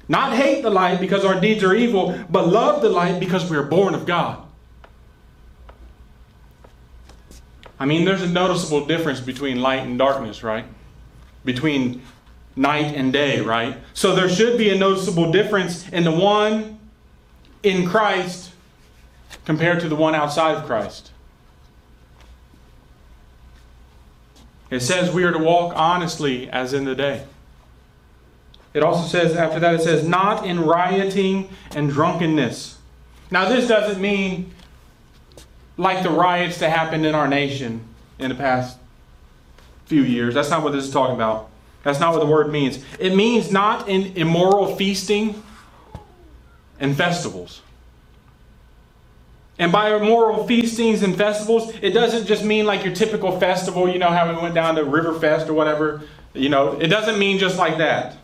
Not 0.08 0.34
hate 0.34 0.62
the 0.62 0.70
light 0.70 1.00
because 1.00 1.24
our 1.24 1.40
deeds 1.40 1.62
are 1.62 1.74
evil, 1.74 2.18
but 2.28 2.48
love 2.48 2.82
the 2.82 2.90
light 2.90 3.20
because 3.20 3.50
we 3.50 3.56
are 3.56 3.62
born 3.62 3.94
of 3.94 4.04
God. 4.06 4.42
I 7.78 7.84
mean, 7.84 8.04
there's 8.04 8.22
a 8.22 8.28
noticeable 8.28 8.86
difference 8.86 9.20
between 9.20 9.60
light 9.60 9.80
and 9.80 9.98
darkness, 9.98 10.44
right? 10.44 10.64
Between 11.44 12.02
night 12.56 12.94
and 12.94 13.12
day, 13.12 13.40
right? 13.40 13.76
So 13.94 14.14
there 14.14 14.28
should 14.28 14.58
be 14.58 14.70
a 14.70 14.76
noticeable 14.76 15.32
difference 15.32 15.88
in 15.88 16.04
the 16.04 16.12
one 16.12 16.78
in 17.62 17.88
Christ 17.88 18.52
compared 19.44 19.80
to 19.80 19.88
the 19.88 19.96
one 19.96 20.14
outside 20.14 20.56
of 20.56 20.64
Christ. 20.66 21.10
It 24.70 24.80
says 24.80 25.12
we 25.12 25.24
are 25.24 25.32
to 25.32 25.38
walk 25.38 25.74
honestly 25.76 26.48
as 26.50 26.72
in 26.72 26.84
the 26.84 26.94
day. 26.94 27.24
It 28.74 28.82
also 28.82 29.06
says, 29.06 29.36
after 29.36 29.60
that, 29.60 29.74
it 29.74 29.82
says, 29.82 30.06
not 30.06 30.46
in 30.46 30.60
rioting 30.60 31.50
and 31.74 31.90
drunkenness. 31.90 32.78
Now, 33.30 33.46
this 33.46 33.68
doesn't 33.68 34.00
mean 34.00 34.50
like 35.76 36.02
the 36.02 36.10
riots 36.10 36.58
that 36.58 36.70
happened 36.70 37.04
in 37.04 37.14
our 37.14 37.28
nation 37.28 37.82
in 38.18 38.30
the 38.30 38.34
past 38.34 38.78
few 39.92 40.02
years. 40.04 40.32
That's 40.32 40.48
not 40.48 40.62
what 40.62 40.72
this 40.72 40.86
is 40.86 40.90
talking 40.90 41.14
about. 41.14 41.50
That's 41.82 42.00
not 42.00 42.14
what 42.14 42.20
the 42.20 42.26
word 42.26 42.50
means. 42.50 42.82
It 42.98 43.14
means 43.14 43.52
not 43.52 43.90
in 43.90 44.16
immoral 44.16 44.74
feasting 44.76 45.42
and 46.80 46.96
festivals. 46.96 47.60
And 49.58 49.70
by 49.70 49.94
immoral 49.94 50.46
feastings 50.46 51.02
and 51.02 51.14
festivals, 51.14 51.74
it 51.82 51.90
doesn't 51.90 52.26
just 52.26 52.42
mean 52.42 52.64
like 52.64 52.84
your 52.84 52.94
typical 52.94 53.38
festival, 53.38 53.86
you 53.86 53.98
know, 53.98 54.08
how 54.08 54.34
we 54.34 54.40
went 54.40 54.54
down 54.54 54.76
to 54.76 54.82
Riverfest 54.82 55.48
or 55.48 55.52
whatever. 55.52 56.00
You 56.32 56.48
know, 56.48 56.80
it 56.80 56.86
doesn't 56.86 57.18
mean 57.18 57.38
just 57.38 57.58
like 57.58 57.76
that. 57.76 58.16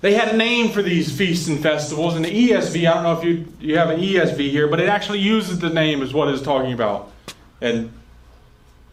They 0.00 0.14
had 0.14 0.32
a 0.32 0.36
name 0.36 0.70
for 0.70 0.80
these 0.80 1.14
feasts 1.14 1.48
and 1.48 1.60
festivals, 1.60 2.14
and 2.14 2.24
the 2.24 2.30
ESV, 2.30 2.88
I 2.88 2.94
don't 2.94 3.02
know 3.02 3.18
if 3.18 3.24
you, 3.24 3.52
you 3.60 3.76
have 3.76 3.90
an 3.90 4.00
ESV 4.00 4.48
here, 4.50 4.68
but 4.68 4.78
it 4.78 4.88
actually 4.88 5.18
uses 5.18 5.58
the 5.58 5.70
name 5.70 6.02
as 6.02 6.14
what 6.14 6.28
it's 6.28 6.40
talking 6.40 6.72
about. 6.72 7.10
And 7.60 7.92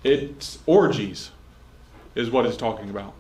it's 0.04 0.60
orgies, 0.66 1.32
is 2.16 2.30
what 2.30 2.46
it's 2.46 2.58
talking 2.58 2.90
about. 2.90 3.14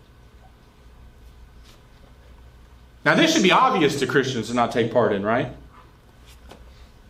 Now, 3.06 3.16
this 3.16 3.34
should 3.34 3.44
be 3.44 3.52
obvious 3.52 4.00
to 4.00 4.08
Christians 4.08 4.48
to 4.48 4.54
not 4.54 4.72
take 4.72 4.92
part 4.92 5.14
in, 5.14 5.24
right? 5.24 5.52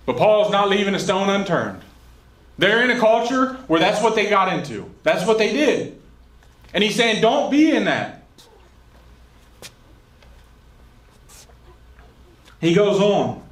But 0.06 0.17
Paul's 0.17 0.51
not 0.51 0.69
leaving 0.69 0.95
a 0.95 0.99
stone 0.99 1.30
unturned. 1.30 1.82
They're 2.58 2.84
in 2.84 2.91
a 2.91 2.99
culture 2.99 3.53
where 3.67 3.80
that's 3.80 4.01
what 4.01 4.15
they 4.15 4.30
got 4.30 4.51
into, 4.53 4.89
that's 5.03 5.25
what 5.25 5.38
they 5.38 5.51
did. 5.51 5.99
And 6.73 6.84
he's 6.84 6.95
saying, 6.95 7.21
don't 7.21 7.49
be 7.49 7.71
in 7.71 7.86
that. 7.86 8.23
He 12.60 12.73
goes 12.73 12.99
on. 12.99 13.43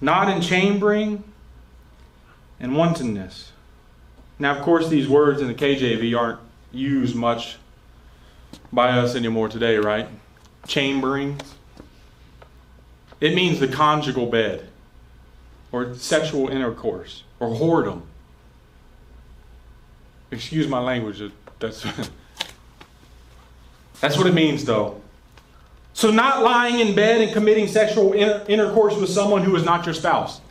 Not 0.00 0.28
in 0.28 0.40
chambering 0.42 1.24
and 2.60 2.76
wantonness. 2.76 3.52
Now, 4.38 4.56
of 4.56 4.62
course, 4.62 4.88
these 4.88 5.08
words 5.08 5.40
in 5.40 5.48
the 5.48 5.54
KJV 5.54 6.18
aren't 6.18 6.40
used 6.72 7.14
much 7.14 7.56
by 8.72 8.90
us 8.90 9.14
anymore 9.14 9.48
today, 9.48 9.76
right? 9.76 10.08
Chamberings. 10.66 11.54
It 13.20 13.34
means 13.34 13.60
the 13.60 13.68
conjugal 13.68 14.26
bed, 14.26 14.68
or 15.72 15.94
sexual 15.94 16.48
intercourse, 16.48 17.22
or 17.40 17.48
whoredom. 17.48 18.02
Excuse 20.30 20.68
my 20.68 20.80
language. 20.80 21.22
That's, 21.58 21.82
that's 24.00 24.18
what 24.18 24.26
it 24.26 24.34
means, 24.34 24.66
though. 24.66 25.00
So, 25.94 26.10
not 26.10 26.42
lying 26.42 26.80
in 26.80 26.94
bed 26.94 27.22
and 27.22 27.32
committing 27.32 27.68
sexual 27.68 28.12
intercourse 28.12 28.94
with 28.96 29.08
someone 29.08 29.42
who 29.42 29.56
is 29.56 29.64
not 29.64 29.86
your 29.86 29.94
spouse. 29.94 30.42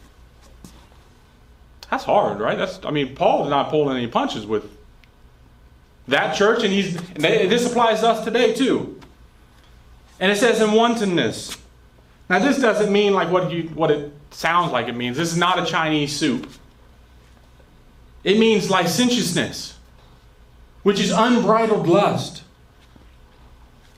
That's 1.89 2.03
hard, 2.03 2.39
right? 2.39 2.57
That's 2.57 2.79
I 2.83 2.91
mean, 2.91 3.15
Paul's 3.15 3.49
not 3.49 3.69
pulling 3.69 3.97
any 3.97 4.07
punches 4.07 4.45
with 4.45 4.69
that 6.07 6.35
church, 6.35 6.63
and 6.63 6.71
he's 6.71 6.95
and 6.95 7.23
they, 7.23 7.47
this 7.47 7.65
applies 7.65 8.01
to 8.01 8.09
us 8.09 8.23
today 8.23 8.53
too. 8.53 8.99
And 10.19 10.31
it 10.31 10.37
says 10.37 10.61
in 10.61 10.71
wantonness. 10.71 11.57
Now, 12.29 12.39
this 12.39 12.59
doesn't 12.59 12.91
mean 12.91 13.13
like 13.13 13.31
what 13.31 13.51
you 13.51 13.63
what 13.69 13.91
it 13.91 14.11
sounds 14.31 14.71
like 14.71 14.87
it 14.87 14.95
means. 14.95 15.17
This 15.17 15.31
is 15.31 15.37
not 15.37 15.59
a 15.59 15.65
Chinese 15.65 16.15
soup. 16.15 16.49
It 18.23 18.39
means 18.39 18.71
licentiousness, 18.71 19.77
which 20.81 20.99
is 20.99 21.11
unbridled 21.11 21.87
lust. 21.87 22.43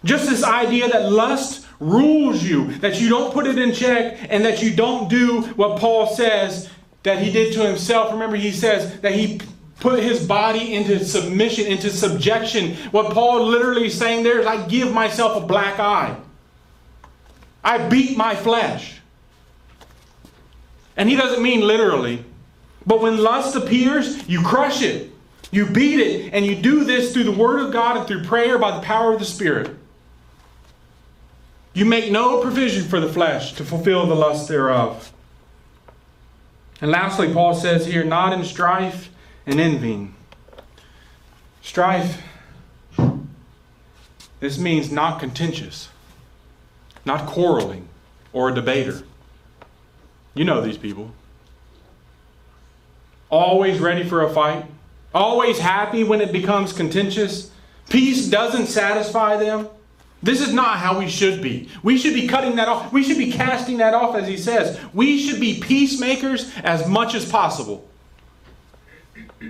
Just 0.04 0.30
this 0.30 0.44
idea 0.44 0.90
that 0.90 1.12
lust 1.12 1.66
rules 1.80 2.44
you, 2.44 2.74
that 2.80 3.00
you 3.00 3.08
don't 3.08 3.34
put 3.34 3.48
it 3.48 3.58
in 3.58 3.72
check, 3.72 4.18
and 4.30 4.44
that 4.46 4.62
you 4.62 4.76
don't 4.76 5.10
do 5.10 5.44
what 5.56 5.80
Paul 5.80 6.08
says 6.08 6.70
that 7.08 7.20
he 7.20 7.32
did 7.32 7.54
to 7.54 7.66
himself. 7.66 8.12
Remember, 8.12 8.36
he 8.36 8.52
says 8.52 9.00
that 9.00 9.14
he 9.14 9.40
put 9.80 10.04
his 10.04 10.26
body 10.26 10.74
into 10.74 11.04
submission, 11.06 11.66
into 11.66 11.90
subjection. 11.90 12.76
What 12.92 13.14
Paul 13.14 13.46
literally 13.46 13.88
is 13.88 13.98
saying 13.98 14.24
there 14.24 14.40
is, 14.40 14.46
I 14.46 14.68
give 14.68 14.92
myself 14.92 15.42
a 15.42 15.46
black 15.46 15.80
eye. 15.80 16.18
I 17.64 17.88
beat 17.88 18.18
my 18.18 18.36
flesh. 18.36 19.00
And 20.98 21.08
he 21.08 21.16
doesn't 21.16 21.42
mean 21.42 21.62
literally. 21.62 22.26
But 22.86 23.02
when 23.02 23.24
lust 23.24 23.56
appears, 23.56 24.28
you 24.28 24.42
crush 24.42 24.82
it. 24.82 25.12
You 25.50 25.66
beat 25.66 26.02
it, 26.02 26.34
and 26.34 26.46
you 26.46 26.56
do 26.56 26.84
this 26.84 27.14
through 27.14 27.24
the 27.24 27.32
Word 27.32 27.62
of 27.62 27.72
God 27.72 27.96
and 27.96 28.06
through 28.06 28.26
prayer 28.26 28.58
by 28.58 28.72
the 28.72 28.82
power 28.82 29.14
of 29.14 29.20
the 29.20 29.26
Spirit. 29.26 29.74
You 31.74 31.86
make 31.86 32.12
no 32.12 32.42
provision 32.42 32.84
for 32.84 33.00
the 33.00 33.08
flesh 33.08 33.54
to 33.54 33.64
fulfill 33.64 34.08
the 34.08 34.16
lust 34.16 34.50
thereof. 34.50 35.14
And 36.82 36.92
lastly, 36.92 37.34
Paul 37.34 37.54
says 37.54 37.88
here, 37.88 38.04
not 38.04 38.34
in 38.34 38.44
strife 38.44 39.10
and 39.46 39.60
envying. 39.60 40.14
Strife, 41.62 42.22
this 44.40 44.58
means 44.58 44.92
not 44.92 45.20
contentious, 45.20 45.90
not 47.06 47.26
quarreling 47.26 47.88
or 48.32 48.50
a 48.50 48.56
debater. 48.56 49.04
You 50.34 50.46
know 50.46 50.62
these 50.62 50.78
people. 50.78 51.12
Always 53.30 53.80
ready 53.80 54.08
for 54.08 54.22
a 54.22 54.30
fight, 54.30 54.66
always 55.14 55.60
happy 55.60 56.04
when 56.04 56.22
it 56.22 56.32
becomes 56.32 56.72
contentious. 56.72 57.52
Peace 57.90 58.28
doesn't 58.28 58.68
satisfy 58.68 59.36
them. 59.38 59.68
This 60.22 60.42
is 60.42 60.52
not 60.52 60.78
how 60.78 61.00
we 61.00 61.08
should 61.08 61.42
be. 61.42 61.70
We 61.84 61.98
should 61.98 62.14
be 62.14 62.28
cutting 62.28 62.56
that 62.56 62.68
off. 62.68 62.92
We 62.92 63.04
should 63.04 63.18
be 63.18 63.32
casting 63.32 63.78
that 63.78 63.94
off, 63.94 64.16
as 64.16 64.28
he 64.28 64.38
says. 64.38 64.80
We 64.94 65.20
should 65.20 65.40
be 65.40 65.60
peacemakers 65.60 66.52
as 66.64 66.88
much 66.88 67.14
as 67.14 67.30
possible. 67.30 67.88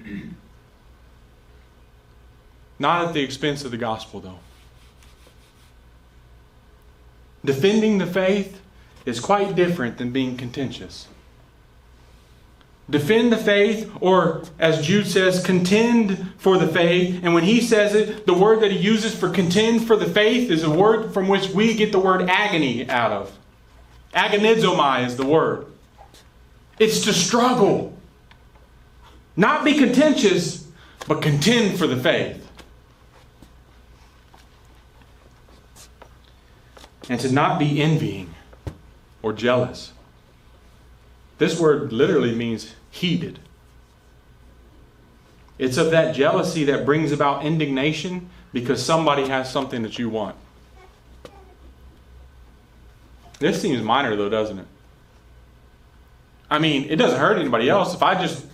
Not 2.79 3.07
at 3.07 3.13
the 3.13 3.21
expense 3.21 3.63
of 3.63 3.71
the 3.71 3.77
gospel, 3.77 4.19
though. 4.19 4.39
Defending 7.43 7.97
the 7.97 8.05
faith 8.05 8.61
is 9.05 9.19
quite 9.19 9.55
different 9.55 9.97
than 9.97 10.11
being 10.11 10.37
contentious. 10.37 11.07
Defend 12.89 13.33
the 13.33 13.37
faith, 13.37 13.91
or 13.99 14.43
as 14.59 14.85
Jude 14.85 15.07
says, 15.07 15.43
contend 15.43 16.31
for 16.37 16.57
the 16.57 16.67
faith. 16.67 17.19
And 17.21 17.33
when 17.33 17.43
he 17.43 17.59
says 17.59 17.93
it, 17.93 18.25
the 18.25 18.33
word 18.33 18.61
that 18.61 18.71
he 18.71 18.77
uses 18.77 19.13
for 19.13 19.29
contend 19.29 19.85
for 19.85 19.97
the 19.97 20.05
faith 20.05 20.49
is 20.49 20.63
a 20.63 20.69
word 20.69 21.13
from 21.13 21.27
which 21.27 21.49
we 21.49 21.73
get 21.73 21.91
the 21.91 21.99
word 21.99 22.21
agony 22.29 22.89
out 22.89 23.11
of. 23.11 23.37
Agonizomai 24.13 25.05
is 25.05 25.17
the 25.17 25.25
word. 25.25 25.65
It's 26.79 27.03
to 27.05 27.13
struggle. 27.13 27.97
Not 29.35 29.65
be 29.65 29.73
contentious, 29.73 30.65
but 31.07 31.21
contend 31.21 31.77
for 31.77 31.87
the 31.87 31.97
faith. 31.97 32.43
And 37.09 37.19
to 37.19 37.31
not 37.31 37.59
be 37.59 37.81
envying 37.81 38.33
or 39.21 39.33
jealous. 39.33 39.91
This 41.37 41.59
word 41.59 41.93
literally 41.93 42.33
means 42.33 42.73
heated. 42.89 43.39
It's 45.57 45.77
of 45.77 45.91
that 45.91 46.15
jealousy 46.15 46.63
that 46.65 46.85
brings 46.85 47.11
about 47.11 47.45
indignation 47.45 48.29
because 48.53 48.83
somebody 48.83 49.27
has 49.27 49.51
something 49.51 49.83
that 49.83 49.99
you 49.99 50.09
want. 50.09 50.35
This 53.39 53.61
seems 53.61 53.81
minor, 53.83 54.15
though, 54.15 54.29
doesn't 54.29 54.59
it? 54.59 54.67
I 56.49 56.59
mean, 56.59 56.85
it 56.89 56.95
doesn't 56.95 57.19
hurt 57.19 57.37
anybody 57.37 57.69
else. 57.69 57.93
If 57.93 58.01
I 58.01 58.19
just 58.19 58.45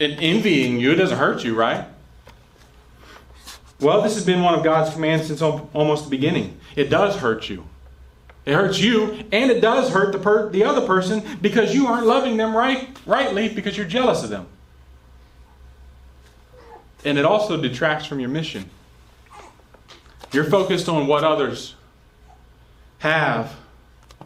am 0.00 0.16
envying 0.18 0.80
you, 0.80 0.92
it 0.92 0.96
doesn't 0.96 1.16
hurt 1.16 1.44
you, 1.44 1.54
right? 1.54 1.86
Well, 3.78 4.02
this 4.02 4.14
has 4.14 4.26
been 4.26 4.42
one 4.42 4.54
of 4.54 4.62
God's 4.62 4.92
commands 4.92 5.26
since 5.28 5.40
almost 5.40 6.04
the 6.04 6.10
beginning. 6.10 6.58
It 6.76 6.90
does 6.90 7.16
hurt 7.16 7.48
you. 7.48 7.64
It 8.46 8.54
hurts 8.54 8.80
you, 8.80 9.24
and 9.32 9.50
it 9.50 9.60
does 9.60 9.90
hurt 9.90 10.12
the, 10.12 10.18
per- 10.18 10.48
the 10.48 10.64
other 10.64 10.86
person 10.86 11.22
because 11.40 11.74
you 11.74 11.86
aren't 11.86 12.06
loving 12.06 12.36
them 12.36 12.56
right, 12.56 12.88
rightly 13.06 13.48
because 13.48 13.76
you're 13.76 13.86
jealous 13.86 14.22
of 14.22 14.30
them. 14.30 14.46
And 17.04 17.18
it 17.18 17.24
also 17.24 17.60
detracts 17.60 18.06
from 18.06 18.20
your 18.20 18.28
mission. 18.28 18.70
You're 20.32 20.44
focused 20.44 20.88
on 20.88 21.06
what 21.06 21.24
others 21.24 21.74
have 22.98 23.56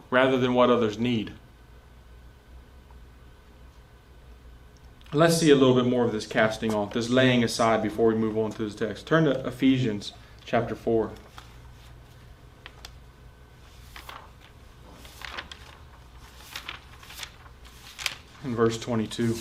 rather 0.09 0.37
than 0.37 0.53
what 0.53 0.69
others 0.69 0.97
need. 0.97 1.31
Let's 5.13 5.37
see 5.37 5.49
a 5.49 5.55
little 5.55 5.75
bit 5.75 5.85
more 5.85 6.03
of 6.03 6.11
this 6.11 6.27
casting 6.27 6.73
off, 6.73 6.93
this 6.93 7.09
laying 7.09 7.43
aside 7.43 7.81
before 7.81 8.07
we 8.07 8.15
move 8.15 8.37
on 8.37 8.51
to 8.51 8.63
this 8.63 8.75
text. 8.75 9.07
Turn 9.07 9.23
to 9.25 9.47
Ephesians 9.47 10.11
chapter 10.45 10.75
4. 10.75 11.11
In 18.45 18.55
verse 18.55 18.79
22. 18.79 19.35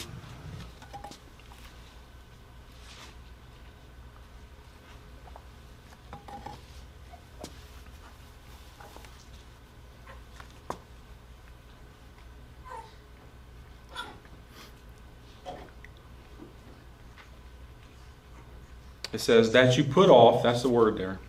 It 19.13 19.21
says 19.21 19.53
that 19.53 19.77
you 19.77 19.85
put 19.85 20.11
off, 20.11 20.43
that's 20.43 20.63
the 20.63 20.69
word 20.69 20.97
there, 20.97 21.21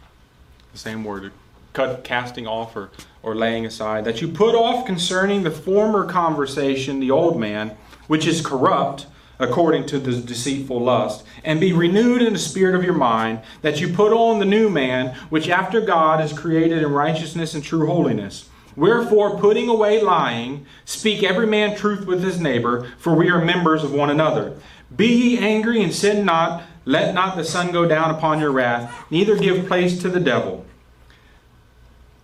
the 0.72 0.78
same 0.80 1.04
word, 1.04 1.32
cut, 1.76 2.04
casting 2.04 2.48
off 2.48 2.76
or, 2.76 2.90
or 3.22 3.36
laying 3.36 3.66
aside, 3.66 4.06
that 4.06 4.22
you 4.22 4.28
put 4.28 4.56
off 4.56 4.86
concerning 4.86 5.44
the 5.44 5.52
former 5.52 6.06
conversation, 6.06 7.00
the 7.00 7.12
old 7.12 7.40
man, 7.40 7.78
which 8.08 8.26
is 8.26 8.42
corrupt 8.42 9.06
according 9.38 9.86
to 9.86 10.00
the 10.00 10.14
deceitful 10.22 10.80
lust, 10.80 11.26
and 11.44 11.60
be 11.60 11.74
renewed 11.74 12.22
in 12.22 12.34
the 12.34 12.40
spirit 12.40 12.74
of 12.74 12.84
your 12.84 12.94
mind, 12.94 13.42
that 13.62 13.82
you 13.82 13.94
put 13.94 14.14
on 14.14 14.40
the 14.40 14.46
new 14.46 14.70
man, 14.70 15.14
which 15.30 15.50
after 15.50 15.82
God 15.82 16.24
is 16.24 16.32
created 16.32 16.82
in 16.82 16.92
righteousness 16.92 17.54
and 17.54 17.64
true 17.64 17.86
holiness. 17.86 18.50
Wherefore, 18.76 19.38
putting 19.38 19.70
away 19.70 20.02
lying, 20.02 20.66
speak 20.86 21.24
every 21.24 21.48
man 21.48 21.78
truth 21.78 22.06
with 22.06 22.24
his 22.24 22.40
neighbor, 22.40 22.92
for 22.98 23.14
we 23.14 23.30
are 23.30 23.44
members 23.44 23.84
of 23.84 23.94
one 23.94 24.10
another. 24.10 24.58
Be 24.96 25.08
ye 25.08 25.38
angry 25.38 25.82
and 25.82 25.94
sin 25.94 26.26
not, 26.26 26.64
let 26.86 27.14
not 27.14 27.36
the 27.36 27.44
sun 27.44 27.72
go 27.72 27.88
down 27.88 28.12
upon 28.12 28.40
your 28.40 28.52
wrath, 28.52 29.06
neither 29.10 29.38
give 29.38 29.68
place 29.68 30.00
to 30.02 30.10
the 30.10 30.20
devil. 30.20 30.65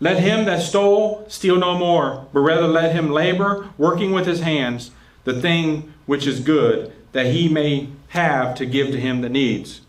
Let 0.01 0.17
him 0.17 0.45
that 0.45 0.63
stole 0.63 1.25
steal 1.27 1.57
no 1.57 1.77
more, 1.77 2.25
but 2.33 2.39
rather 2.39 2.67
let 2.67 2.93
him 2.93 3.11
labor, 3.11 3.69
working 3.77 4.11
with 4.11 4.25
his 4.25 4.41
hands, 4.41 4.89
the 5.25 5.39
thing 5.39 5.93
which 6.07 6.25
is 6.25 6.39
good, 6.39 6.91
that 7.11 7.27
he 7.27 7.47
may 7.47 7.89
have 8.09 8.55
to 8.55 8.65
give 8.65 8.87
to 8.87 8.99
him 8.99 9.21
that 9.21 9.29
needs. 9.29 9.81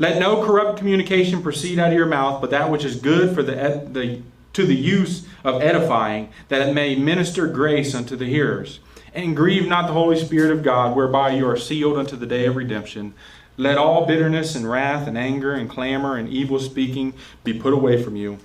Let 0.00 0.18
no 0.18 0.44
corrupt 0.44 0.76
communication 0.76 1.40
proceed 1.40 1.78
out 1.78 1.92
of 1.92 1.94
your 1.94 2.06
mouth, 2.06 2.40
but 2.40 2.50
that 2.50 2.68
which 2.68 2.84
is 2.84 2.96
good 2.96 3.32
for 3.32 3.44
the, 3.44 3.88
the 3.90 4.22
to 4.54 4.66
the 4.66 4.74
use 4.74 5.28
of 5.44 5.62
edifying, 5.62 6.30
that 6.48 6.66
it 6.66 6.74
may 6.74 6.96
minister 6.96 7.46
grace 7.46 7.94
unto 7.94 8.16
the 8.16 8.26
hearers. 8.26 8.80
And 9.14 9.36
grieve 9.36 9.68
not 9.68 9.86
the 9.86 9.92
Holy 9.92 10.18
Spirit 10.18 10.50
of 10.50 10.64
God, 10.64 10.96
whereby 10.96 11.30
you 11.30 11.48
are 11.48 11.56
sealed 11.56 11.96
unto 11.96 12.16
the 12.16 12.26
day 12.26 12.46
of 12.46 12.56
redemption. 12.56 13.14
Let 13.56 13.78
all 13.78 14.06
bitterness 14.06 14.56
and 14.56 14.68
wrath 14.68 15.06
and 15.06 15.16
anger 15.16 15.52
and 15.52 15.70
clamor 15.70 16.16
and 16.16 16.28
evil 16.28 16.58
speaking 16.58 17.14
be 17.44 17.52
put 17.52 17.72
away 17.72 18.02
from 18.02 18.16
you 18.16 18.38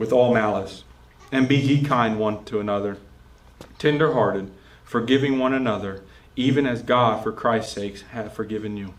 with 0.00 0.12
all 0.14 0.32
malice. 0.32 0.82
And 1.30 1.46
be 1.46 1.56
ye 1.56 1.84
kind 1.84 2.18
one 2.18 2.42
to 2.46 2.58
another, 2.58 2.96
tender 3.78 4.14
hearted, 4.14 4.50
forgiving 4.82 5.38
one 5.38 5.52
another, 5.52 6.02
even 6.34 6.66
as 6.66 6.82
God, 6.82 7.22
for 7.22 7.30
Christ's 7.30 7.74
sake, 7.74 8.00
hath 8.00 8.34
forgiven 8.34 8.78
you. 8.78 8.94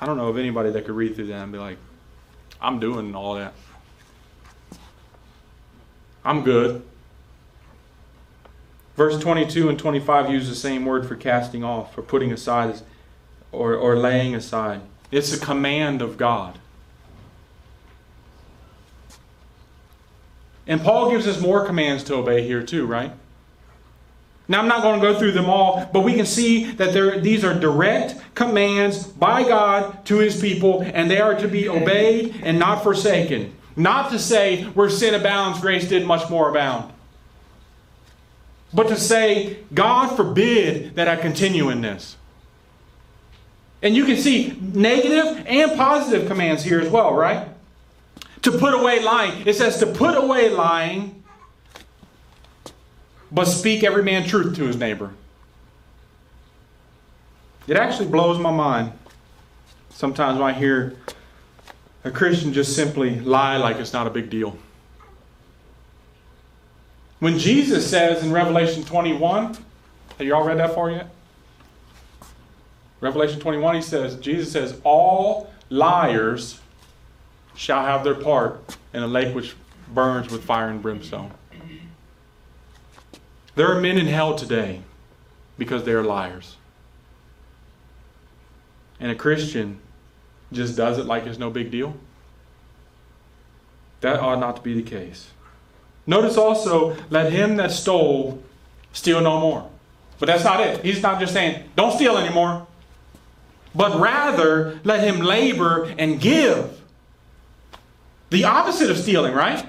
I 0.00 0.06
don't 0.06 0.16
know 0.16 0.28
of 0.28 0.38
anybody 0.38 0.70
that 0.70 0.86
could 0.86 0.94
read 0.96 1.14
through 1.14 1.26
that 1.26 1.42
and 1.42 1.52
be 1.52 1.58
like, 1.58 1.76
I'm 2.58 2.80
doing 2.80 3.14
all 3.14 3.34
that. 3.34 3.52
I'm 6.24 6.42
good. 6.42 6.82
Verse 8.96 9.18
22 9.18 9.68
and 9.68 9.78
25 9.78 10.30
use 10.30 10.48
the 10.48 10.54
same 10.54 10.86
word 10.86 11.06
for 11.06 11.14
casting 11.14 11.62
off 11.62 11.94
for 11.94 12.00
putting 12.00 12.32
aside 12.32 12.80
or, 13.52 13.74
or 13.74 13.96
laying 13.96 14.34
aside. 14.34 14.80
It's 15.10 15.32
a 15.32 15.38
command 15.38 16.02
of 16.02 16.16
God. 16.16 16.58
And 20.66 20.80
Paul 20.80 21.10
gives 21.10 21.26
us 21.26 21.40
more 21.40 21.64
commands 21.64 22.02
to 22.04 22.14
obey 22.14 22.46
here, 22.46 22.62
too, 22.62 22.86
right? 22.86 23.12
Now, 24.48 24.60
I'm 24.60 24.68
not 24.68 24.82
going 24.82 25.00
to 25.00 25.06
go 25.06 25.18
through 25.18 25.32
them 25.32 25.46
all, 25.46 25.88
but 25.92 26.00
we 26.00 26.14
can 26.14 26.26
see 26.26 26.72
that 26.72 26.92
there, 26.92 27.18
these 27.20 27.44
are 27.44 27.58
direct 27.58 28.16
commands 28.34 29.06
by 29.06 29.42
God 29.42 30.04
to 30.06 30.18
his 30.18 30.40
people, 30.40 30.82
and 30.82 31.10
they 31.10 31.20
are 31.20 31.34
to 31.34 31.48
be 31.48 31.68
obeyed 31.68 32.40
and 32.42 32.58
not 32.58 32.82
forsaken. 32.82 33.54
Not 33.74 34.10
to 34.12 34.18
say, 34.18 34.64
where 34.64 34.88
sin 34.88 35.14
abounds, 35.14 35.60
grace 35.60 35.88
did 35.88 36.06
much 36.06 36.30
more 36.30 36.48
abound. 36.48 36.92
But 38.72 38.88
to 38.88 38.96
say, 38.96 39.58
God 39.74 40.16
forbid 40.16 40.94
that 40.96 41.08
I 41.08 41.16
continue 41.16 41.68
in 41.68 41.80
this. 41.80 42.16
And 43.86 43.96
you 43.96 44.04
can 44.04 44.16
see 44.16 44.58
negative 44.60 45.46
and 45.46 45.76
positive 45.76 46.26
commands 46.26 46.62
here 46.64 46.80
as 46.80 46.90
well, 46.90 47.14
right? 47.14 47.48
to 48.46 48.52
put 48.52 48.74
away 48.74 49.02
lying. 49.02 49.44
It 49.44 49.54
says 49.54 49.78
to 49.78 49.86
put 49.86 50.16
away 50.16 50.50
lying, 50.50 51.24
but 53.32 53.46
speak 53.46 53.82
every 53.82 54.04
man 54.04 54.24
truth 54.24 54.54
to 54.54 54.66
his 54.66 54.76
neighbor. 54.76 55.10
It 57.66 57.76
actually 57.76 58.06
blows 58.06 58.38
my 58.38 58.52
mind 58.52 58.92
sometimes 59.90 60.38
when 60.38 60.54
I 60.54 60.56
hear 60.56 60.96
a 62.04 62.10
Christian 62.12 62.52
just 62.52 62.76
simply 62.76 63.18
lie 63.18 63.56
like 63.56 63.78
it's 63.78 63.92
not 63.92 64.06
a 64.06 64.10
big 64.10 64.30
deal. 64.30 64.56
When 67.18 67.40
Jesus 67.40 67.90
says 67.90 68.22
in 68.22 68.30
Revelation 68.30 68.84
21, 68.84 69.54
have 69.54 69.64
you 70.20 70.32
all 70.36 70.44
read 70.44 70.58
that 70.58 70.72
far 70.72 70.92
yet? 70.92 71.08
Revelation 73.00 73.40
21, 73.40 73.74
he 73.76 73.82
says, 73.82 74.16
Jesus 74.16 74.52
says, 74.52 74.80
All 74.84 75.50
liars 75.68 76.60
shall 77.54 77.84
have 77.84 78.04
their 78.04 78.14
part 78.14 78.76
in 78.92 79.02
a 79.02 79.06
lake 79.06 79.34
which 79.34 79.54
burns 79.92 80.30
with 80.30 80.44
fire 80.44 80.68
and 80.68 80.80
brimstone. 80.80 81.32
There 83.54 83.70
are 83.70 83.80
men 83.80 83.96
in 83.96 84.06
hell 84.06 84.34
today 84.34 84.82
because 85.58 85.84
they 85.84 85.92
are 85.92 86.02
liars. 86.02 86.56
And 89.00 89.10
a 89.10 89.14
Christian 89.14 89.78
just 90.52 90.76
does 90.76 90.98
it 90.98 91.06
like 91.06 91.26
it's 91.26 91.38
no 91.38 91.50
big 91.50 91.70
deal. 91.70 91.96
That 94.00 94.20
ought 94.20 94.38
not 94.38 94.56
to 94.56 94.62
be 94.62 94.74
the 94.74 94.82
case. 94.82 95.30
Notice 96.06 96.36
also, 96.36 96.96
let 97.10 97.32
him 97.32 97.56
that 97.56 97.72
stole 97.72 98.42
steal 98.92 99.20
no 99.20 99.40
more. 99.40 99.68
But 100.18 100.26
that's 100.26 100.44
not 100.44 100.60
it. 100.60 100.84
He's 100.84 101.02
not 101.02 101.20
just 101.20 101.32
saying, 101.32 101.68
don't 101.76 101.92
steal 101.92 102.16
anymore. 102.16 102.66
But 103.76 104.00
rather, 104.00 104.80
let 104.84 105.04
him 105.04 105.20
labor 105.20 105.94
and 105.98 106.18
give. 106.18 106.80
The 108.30 108.44
opposite 108.44 108.90
of 108.90 108.96
stealing, 108.96 109.34
right? 109.34 109.66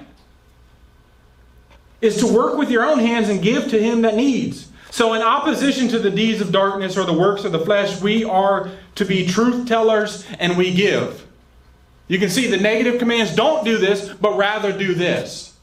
Is 2.00 2.16
to 2.18 2.26
work 2.26 2.56
with 2.56 2.70
your 2.70 2.86
own 2.86 3.00
hands 3.00 3.28
and 3.28 3.42
give 3.42 3.68
to 3.68 3.80
him 3.80 4.02
that 4.02 4.16
needs. 4.16 4.68
So, 4.90 5.12
in 5.12 5.20
opposition 5.20 5.88
to 5.88 5.98
the 5.98 6.10
deeds 6.10 6.40
of 6.40 6.50
darkness 6.50 6.96
or 6.96 7.04
the 7.04 7.12
works 7.12 7.44
of 7.44 7.52
the 7.52 7.58
flesh, 7.58 8.00
we 8.00 8.24
are 8.24 8.70
to 8.94 9.04
be 9.04 9.26
truth 9.26 9.68
tellers 9.68 10.24
and 10.38 10.56
we 10.56 10.72
give. 10.72 11.26
You 12.08 12.18
can 12.18 12.30
see 12.30 12.46
the 12.46 12.56
negative 12.56 12.98
commands 12.98 13.34
don't 13.34 13.64
do 13.64 13.76
this, 13.76 14.08
but 14.08 14.38
rather 14.38 14.76
do 14.76 14.94
this. 14.94 15.54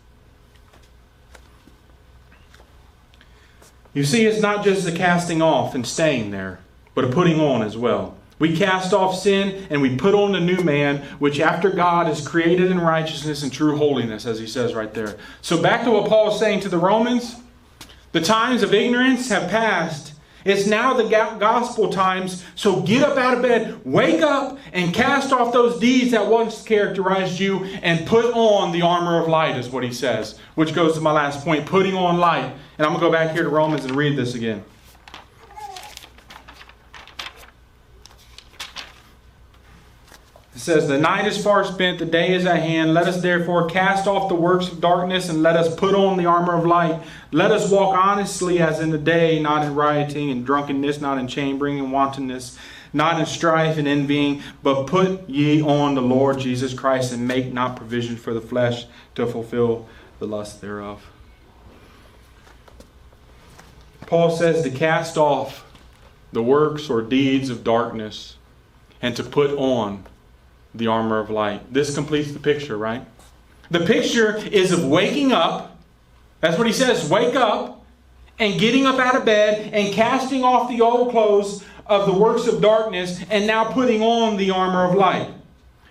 You 3.95 4.03
see, 4.03 4.25
it's 4.25 4.41
not 4.41 4.63
just 4.63 4.87
a 4.87 4.91
casting 4.91 5.41
off 5.41 5.73
and 5.73 5.87
staying 5.87 6.29
there, 6.29 6.59
but 6.93 7.05
a 7.05 7.07
putting 7.07 7.39
on 7.39 7.63
as 7.63 7.75
well. 7.75 8.15
We 8.37 8.55
cast 8.55 8.93
off 8.93 9.17
sin 9.17 9.67
and 9.69 9.81
we 9.81 9.95
put 9.95 10.13
on 10.13 10.33
the 10.33 10.41
new 10.41 10.61
man, 10.61 10.97
which 11.19 11.39
after 11.39 11.69
God 11.69 12.09
is 12.09 12.27
created 12.27 12.69
in 12.69 12.79
righteousness 12.79 13.43
and 13.43 13.51
true 13.51 13.77
holiness, 13.77 14.25
as 14.25 14.39
he 14.39 14.47
says 14.47 14.73
right 14.73 14.93
there. 14.93 15.17
So, 15.41 15.61
back 15.61 15.83
to 15.85 15.91
what 15.91 16.09
Paul 16.09 16.33
is 16.33 16.39
saying 16.39 16.59
to 16.61 16.69
the 16.69 16.77
Romans 16.77 17.37
the 18.15 18.21
times 18.21 18.63
of 18.63 18.73
ignorance 18.73 19.27
have 19.27 19.49
passed. 19.49 20.13
It's 20.45 20.65
now 20.65 20.93
the 20.93 21.09
gospel 21.09 21.89
times. 21.89 22.45
So 22.55 22.81
get 22.81 23.03
up 23.03 23.17
out 23.17 23.33
of 23.33 23.41
bed, 23.41 23.81
wake 23.83 24.21
up, 24.21 24.57
and 24.71 24.93
cast 24.93 25.33
off 25.33 25.51
those 25.51 25.81
deeds 25.81 26.11
that 26.11 26.25
once 26.27 26.63
characterized 26.63 27.41
you 27.41 27.65
and 27.81 28.07
put 28.07 28.25
on 28.33 28.71
the 28.71 28.83
armor 28.83 29.21
of 29.21 29.27
light, 29.27 29.57
is 29.57 29.67
what 29.67 29.83
he 29.83 29.91
says. 29.91 30.39
Which 30.53 30.73
goes 30.73 30.93
to 30.93 31.01
my 31.01 31.11
last 31.11 31.43
point 31.43 31.65
putting 31.65 31.93
on 31.93 32.17
light. 32.17 32.53
And 32.77 32.85
I'm 32.85 32.93
going 32.93 33.01
to 33.01 33.07
go 33.07 33.11
back 33.11 33.33
here 33.33 33.43
to 33.43 33.49
Romans 33.49 33.83
and 33.83 33.93
read 33.95 34.15
this 34.15 34.33
again. 34.33 34.63
Says, 40.65 40.87
The 40.87 40.97
night 40.97 41.27
is 41.27 41.41
far 41.41 41.63
spent, 41.63 41.99
the 41.99 42.05
day 42.05 42.33
is 42.33 42.45
at 42.45 42.59
hand. 42.59 42.93
Let 42.93 43.07
us 43.07 43.21
therefore 43.21 43.69
cast 43.69 44.07
off 44.07 44.27
the 44.27 44.35
works 44.35 44.67
of 44.67 44.81
darkness 44.81 45.29
and 45.29 45.43
let 45.43 45.55
us 45.55 45.73
put 45.75 45.93
on 45.93 46.17
the 46.17 46.25
armor 46.25 46.57
of 46.57 46.65
light. 46.65 47.01
Let 47.31 47.51
us 47.51 47.71
walk 47.71 47.95
honestly 47.95 48.59
as 48.59 48.79
in 48.79 48.89
the 48.89 48.97
day, 48.97 49.39
not 49.39 49.63
in 49.63 49.75
rioting 49.75 50.31
and 50.31 50.45
drunkenness, 50.45 50.99
not 50.99 51.19
in 51.19 51.27
chambering 51.27 51.79
and 51.79 51.91
wantonness, 51.91 52.57
not 52.91 53.19
in 53.19 53.25
strife 53.27 53.77
and 53.77 53.87
envying, 53.87 54.41
but 54.63 54.87
put 54.87 55.29
ye 55.29 55.61
on 55.61 55.93
the 55.93 56.01
Lord 56.01 56.39
Jesus 56.39 56.73
Christ 56.73 57.13
and 57.13 57.27
make 57.27 57.53
not 57.53 57.75
provision 57.75 58.17
for 58.17 58.33
the 58.33 58.41
flesh 58.41 58.87
to 59.13 59.27
fulfill 59.27 59.87
the 60.19 60.27
lust 60.27 60.61
thereof. 60.61 61.05
Paul 64.07 64.35
says 64.35 64.63
to 64.63 64.69
cast 64.69 65.17
off 65.17 65.63
the 66.31 66.43
works 66.43 66.89
or 66.89 67.01
deeds 67.01 67.49
of 67.49 67.63
darkness 67.63 68.37
and 69.01 69.15
to 69.15 69.23
put 69.23 69.51
on 69.51 70.05
the 70.77 70.87
armor 70.87 71.19
of 71.19 71.29
light. 71.29 71.73
This 71.73 71.93
completes 71.93 72.31
the 72.31 72.39
picture, 72.39 72.77
right? 72.77 73.05
The 73.71 73.81
picture 73.81 74.37
is 74.37 74.71
of 74.71 74.85
waking 74.85 75.31
up. 75.31 75.77
That's 76.41 76.57
what 76.57 76.67
he 76.67 76.73
says 76.73 77.09
wake 77.09 77.35
up 77.35 77.83
and 78.37 78.59
getting 78.59 78.85
up 78.85 78.99
out 78.99 79.15
of 79.15 79.25
bed 79.25 79.73
and 79.73 79.93
casting 79.93 80.43
off 80.43 80.69
the 80.69 80.81
old 80.81 81.11
clothes 81.11 81.63
of 81.85 82.05
the 82.05 82.13
works 82.13 82.47
of 82.47 82.61
darkness 82.61 83.21
and 83.29 83.47
now 83.47 83.65
putting 83.71 84.01
on 84.01 84.37
the 84.37 84.51
armor 84.51 84.85
of 84.85 84.95
light. 84.95 85.31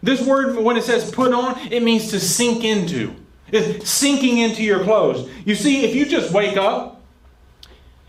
This 0.02 0.24
word, 0.24 0.56
when 0.56 0.76
it 0.76 0.84
says 0.84 1.10
put 1.10 1.32
on, 1.32 1.58
it 1.72 1.82
means 1.82 2.10
to 2.10 2.20
sink 2.20 2.62
into. 2.62 3.14
It's 3.50 3.88
sinking 3.88 4.38
into 4.38 4.62
your 4.62 4.82
clothes. 4.84 5.30
You 5.44 5.54
see, 5.54 5.84
if 5.84 5.94
you 5.94 6.04
just 6.04 6.32
wake 6.32 6.56
up 6.56 7.00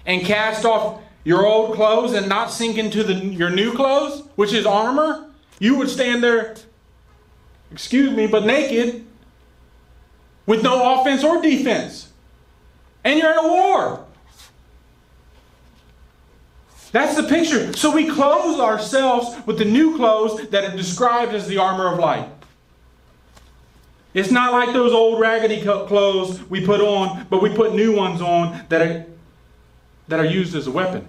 and 0.05 0.21
cast 0.23 0.65
off 0.65 1.01
your 1.23 1.45
old 1.45 1.75
clothes 1.75 2.13
and 2.13 2.27
not 2.27 2.51
sink 2.51 2.77
into 2.77 3.03
the, 3.03 3.13
your 3.13 3.49
new 3.49 3.73
clothes, 3.73 4.27
which 4.35 4.53
is 4.53 4.65
armor, 4.65 5.29
you 5.59 5.77
would 5.77 5.89
stand 5.89 6.23
there, 6.23 6.55
excuse 7.71 8.15
me, 8.15 8.27
but 8.27 8.45
naked 8.45 9.05
with 10.45 10.63
no 10.63 10.99
offense 10.99 11.23
or 11.23 11.41
defense. 11.41 12.11
And 13.03 13.19
you're 13.19 13.31
in 13.31 13.37
a 13.37 13.47
war. 13.47 14.05
That's 16.91 17.15
the 17.15 17.23
picture. 17.23 17.73
So 17.73 17.91
we 17.91 18.07
clothe 18.09 18.59
ourselves 18.59 19.35
with 19.45 19.57
the 19.57 19.65
new 19.65 19.97
clothes 19.97 20.47
that 20.49 20.63
are 20.63 20.75
described 20.75 21.33
as 21.33 21.47
the 21.47 21.57
armor 21.57 21.91
of 21.91 21.99
light. 21.99 22.29
It's 24.13 24.31
not 24.31 24.53
like 24.53 24.71
those 24.71 24.93
old 24.93 25.19
raggedy 25.19 25.61
clothes 25.61 26.41
we 26.49 26.65
put 26.65 26.79
on, 26.79 27.27
but 27.29 27.41
we 27.41 27.53
put 27.53 27.75
new 27.75 27.93
ones 27.93 28.21
on 28.21 28.65
that 28.69 28.81
are, 28.81 29.05
that 30.07 30.21
are 30.21 30.25
used 30.25 30.55
as 30.55 30.67
a 30.67 30.71
weapon. 30.71 31.05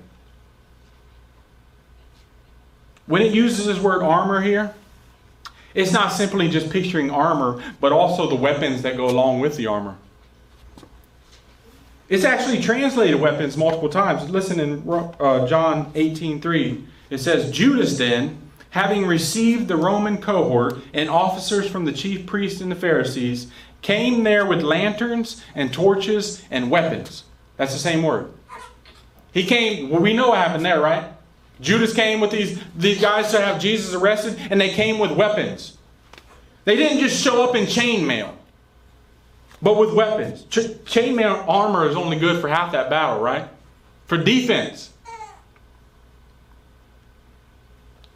When 3.07 3.23
it 3.23 3.33
uses 3.33 3.67
this 3.67 3.79
word 3.79 4.03
armor 4.03 4.41
here, 4.41 4.75
it's 5.75 5.93
not 5.93 6.09
simply 6.09 6.49
just 6.49 6.71
picturing 6.71 7.11
armor, 7.11 7.63
but 7.81 7.93
also 7.93 8.29
the 8.29 8.35
weapons 8.35 8.83
that 8.83 8.97
go 8.97 9.09
along 9.09 9.41
with 9.41 9.57
the 9.57 9.67
armor. 9.67 9.97
It's 12.09 12.25
actually 12.25 12.61
translated 12.61 13.21
weapons 13.21 13.57
multiple 13.57 13.89
times. 13.89 14.31
Listen 14.31 14.61
in 14.61 14.89
uh, 14.89 15.47
John 15.47 15.93
18:3. 15.95 16.85
It 17.11 17.19
says, 17.19 17.51
"Judas 17.51 17.99
then, 17.99 18.39
having 18.71 19.07
received 19.07 19.69
the 19.69 19.77
Roman 19.77 20.19
cohort 20.19 20.79
and 20.95 21.11
officers 21.11 21.69
from 21.69 21.85
the 21.85 21.93
chief 21.93 22.25
priests 22.27 22.61
and 22.61 22.71
the 22.71 22.77
Pharisees, 22.77 23.49
came 23.83 24.23
there 24.23 24.47
with 24.47 24.63
lanterns 24.63 25.43
and 25.55 25.73
torches 25.73 26.43
and 26.51 26.71
weapons." 26.71 27.25
That's 27.57 27.73
the 27.73 27.79
same 27.79 28.03
word. 28.03 28.31
He 29.33 29.45
came, 29.45 29.91
well, 29.91 30.01
we 30.01 30.15
know 30.15 30.31
what 30.31 30.39
happened 30.39 30.65
there, 30.65 30.81
right? 30.81 31.05
Judas 31.61 31.95
came 31.95 32.21
with 32.21 32.31
these, 32.31 32.61
these 32.77 33.01
guys 33.01 33.31
to 33.31 33.41
have 33.41 33.61
Jesus 33.61 33.95
arrested, 33.95 34.37
and 34.51 34.61
they 34.61 34.69
came 34.69 34.99
with 34.99 35.13
weapons. 35.13 35.77
They 36.65 36.77
didn't 36.77 37.01
just 37.01 37.23
show 37.23 37.49
up 37.49 37.55
in 37.55 37.65
chainmail, 37.65 38.33
but 39.63 39.79
with 39.79 39.95
weapons. 39.95 40.45
Ch- 40.45 40.75
chainmail 40.85 41.47
armor 41.49 41.89
is 41.89 41.97
only 41.97 42.19
good 42.19 42.41
for 42.41 42.49
half 42.49 42.73
that 42.73 42.91
battle, 42.91 43.21
right? 43.21 43.49
For 44.07 44.19
defense. 44.19 44.93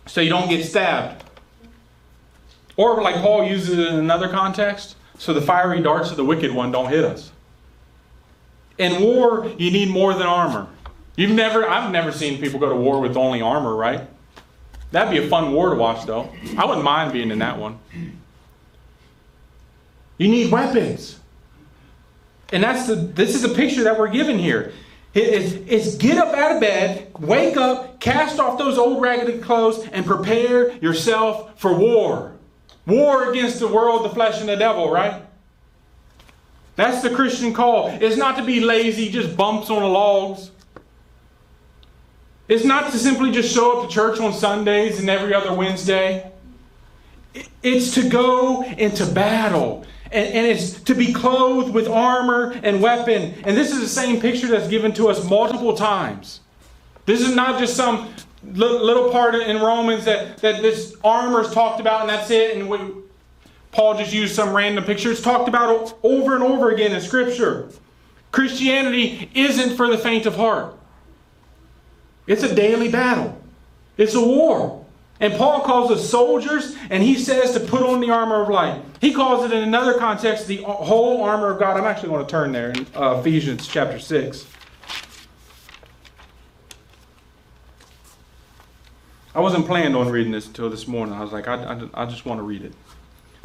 So 0.06 0.20
you 0.20 0.28
don't 0.28 0.48
get 0.48 0.64
stabbed. 0.64 1.24
Or, 2.76 3.00
like 3.02 3.16
Paul 3.16 3.44
uses 3.44 3.78
it 3.78 3.88
in 3.88 3.94
another 3.94 4.28
context, 4.28 4.96
so 5.18 5.32
the 5.32 5.42
fiery 5.42 5.80
darts 5.80 6.10
of 6.10 6.16
the 6.16 6.24
wicked 6.24 6.52
one 6.52 6.72
don't 6.72 6.88
hit 6.88 7.04
us. 7.04 7.30
In 8.78 9.02
war, 9.02 9.50
you 9.58 9.70
need 9.70 9.90
more 9.90 10.14
than 10.14 10.26
armor. 10.26 10.66
You've 11.16 11.32
never, 11.32 11.68
I've 11.68 11.90
never 11.90 12.12
seen 12.12 12.40
people 12.40 12.60
go 12.60 12.68
to 12.68 12.74
war 12.74 13.00
with 13.00 13.16
only 13.16 13.42
armor, 13.42 13.74
right? 13.74 14.08
That'd 14.92 15.10
be 15.10 15.24
a 15.24 15.28
fun 15.28 15.52
war 15.52 15.70
to 15.70 15.76
watch, 15.76 16.06
though. 16.06 16.30
I 16.56 16.64
wouldn't 16.64 16.84
mind 16.84 17.12
being 17.12 17.30
in 17.30 17.38
that 17.40 17.58
one. 17.58 17.78
You 20.18 20.28
need 20.28 20.50
weapons. 20.50 21.18
And 22.52 22.62
that's 22.62 22.86
the, 22.86 22.94
this 22.94 23.34
is 23.34 23.44
a 23.44 23.48
picture 23.48 23.84
that 23.84 23.98
we're 23.98 24.08
given 24.08 24.38
here. 24.38 24.72
It's, 25.14 25.54
it's 25.66 25.96
get 25.96 26.18
up 26.18 26.34
out 26.34 26.56
of 26.56 26.60
bed, 26.60 27.12
wake 27.18 27.56
up, 27.56 28.00
cast 28.00 28.38
off 28.38 28.58
those 28.58 28.78
old 28.78 29.02
raggedy 29.02 29.38
clothes, 29.38 29.86
and 29.92 30.06
prepare 30.06 30.72
yourself 30.78 31.58
for 31.60 31.74
war. 31.74 32.36
War 32.86 33.30
against 33.30 33.60
the 33.60 33.68
world, 33.68 34.04
the 34.04 34.10
flesh, 34.10 34.40
and 34.40 34.48
the 34.48 34.56
devil, 34.56 34.90
right? 34.90 35.22
That's 36.76 37.02
the 37.02 37.10
Christian 37.10 37.52
call. 37.52 37.88
It's 37.88 38.16
not 38.16 38.36
to 38.36 38.44
be 38.44 38.60
lazy, 38.60 39.10
just 39.10 39.36
bumps 39.36 39.68
on 39.68 39.82
the 39.82 39.88
logs. 39.88 40.49
It's 42.50 42.64
not 42.64 42.90
to 42.90 42.98
simply 42.98 43.30
just 43.30 43.54
show 43.54 43.78
up 43.78 43.88
to 43.88 43.94
church 43.94 44.18
on 44.18 44.32
Sundays 44.32 44.98
and 44.98 45.08
every 45.08 45.32
other 45.32 45.54
Wednesday. 45.54 46.32
It's 47.62 47.94
to 47.94 48.08
go 48.08 48.64
into 48.64 49.06
battle. 49.06 49.84
And, 50.10 50.34
and, 50.34 50.46
it's 50.48 50.80
to 50.80 50.96
be 50.96 51.12
clothed 51.12 51.72
with 51.72 51.86
armor 51.86 52.58
and 52.64 52.82
weapon. 52.82 53.34
And 53.44 53.56
this 53.56 53.70
is 53.70 53.78
the 53.78 53.88
same 53.88 54.20
picture 54.20 54.48
that's 54.48 54.66
given 54.66 54.92
to 54.94 55.08
us 55.08 55.24
multiple 55.30 55.76
times. 55.76 56.40
This 57.06 57.20
is 57.20 57.36
not 57.36 57.60
just 57.60 57.76
some 57.76 58.12
little 58.42 59.12
part 59.12 59.36
in 59.36 59.60
Romans 59.60 60.04
that, 60.06 60.38
that 60.38 60.60
this 60.60 60.96
armor 61.04 61.42
is 61.42 61.52
talked 61.52 61.78
about 61.78 62.00
and 62.00 62.10
that's 62.10 62.32
it. 62.32 62.56
And 62.56 62.68
we, 62.68 62.78
Paul 63.70 63.96
just 63.96 64.12
used 64.12 64.34
some 64.34 64.52
random 64.52 64.82
picture. 64.82 65.12
It's 65.12 65.22
talked 65.22 65.48
about 65.48 65.96
over 66.02 66.34
and 66.34 66.42
over 66.42 66.70
again 66.70 66.90
in 66.90 67.00
Scripture. 67.00 67.70
Christianity 68.32 69.30
isn't 69.36 69.76
for 69.76 69.88
the 69.88 69.98
faint 69.98 70.26
of 70.26 70.34
heart, 70.34 70.79
it's 72.30 72.44
a 72.44 72.54
daily 72.54 72.88
battle, 72.88 73.36
it's 73.96 74.14
a 74.14 74.24
war. 74.24 74.76
And 75.18 75.34
Paul 75.34 75.60
calls 75.60 75.90
us 75.90 76.08
soldiers, 76.08 76.74
and 76.88 77.02
he 77.02 77.14
says 77.14 77.52
to 77.52 77.60
put 77.60 77.82
on 77.82 78.00
the 78.00 78.10
armor 78.10 78.40
of 78.42 78.48
light. 78.48 78.80
He 79.02 79.12
calls 79.12 79.44
it 79.44 79.52
in 79.52 79.62
another 79.62 79.98
context 79.98 80.46
the 80.46 80.62
whole 80.62 81.22
armor 81.22 81.50
of 81.50 81.58
God. 81.58 81.76
I'm 81.76 81.84
actually 81.84 82.08
going 82.08 82.24
to 82.24 82.30
turn 82.30 82.52
there 82.52 82.70
in 82.70 82.86
uh, 82.96 83.18
Ephesians 83.20 83.68
chapter 83.68 83.98
6. 83.98 84.46
I 89.34 89.40
wasn't 89.40 89.66
planned 89.66 89.94
on 89.94 90.08
reading 90.08 90.32
this 90.32 90.46
until 90.46 90.70
this 90.70 90.88
morning. 90.88 91.14
I 91.14 91.20
was 91.20 91.32
like, 91.32 91.48
I, 91.48 91.56
I, 91.64 92.02
I 92.02 92.06
just 92.06 92.24
want 92.24 92.38
to 92.38 92.42
read 92.42 92.62
it. 92.62 92.72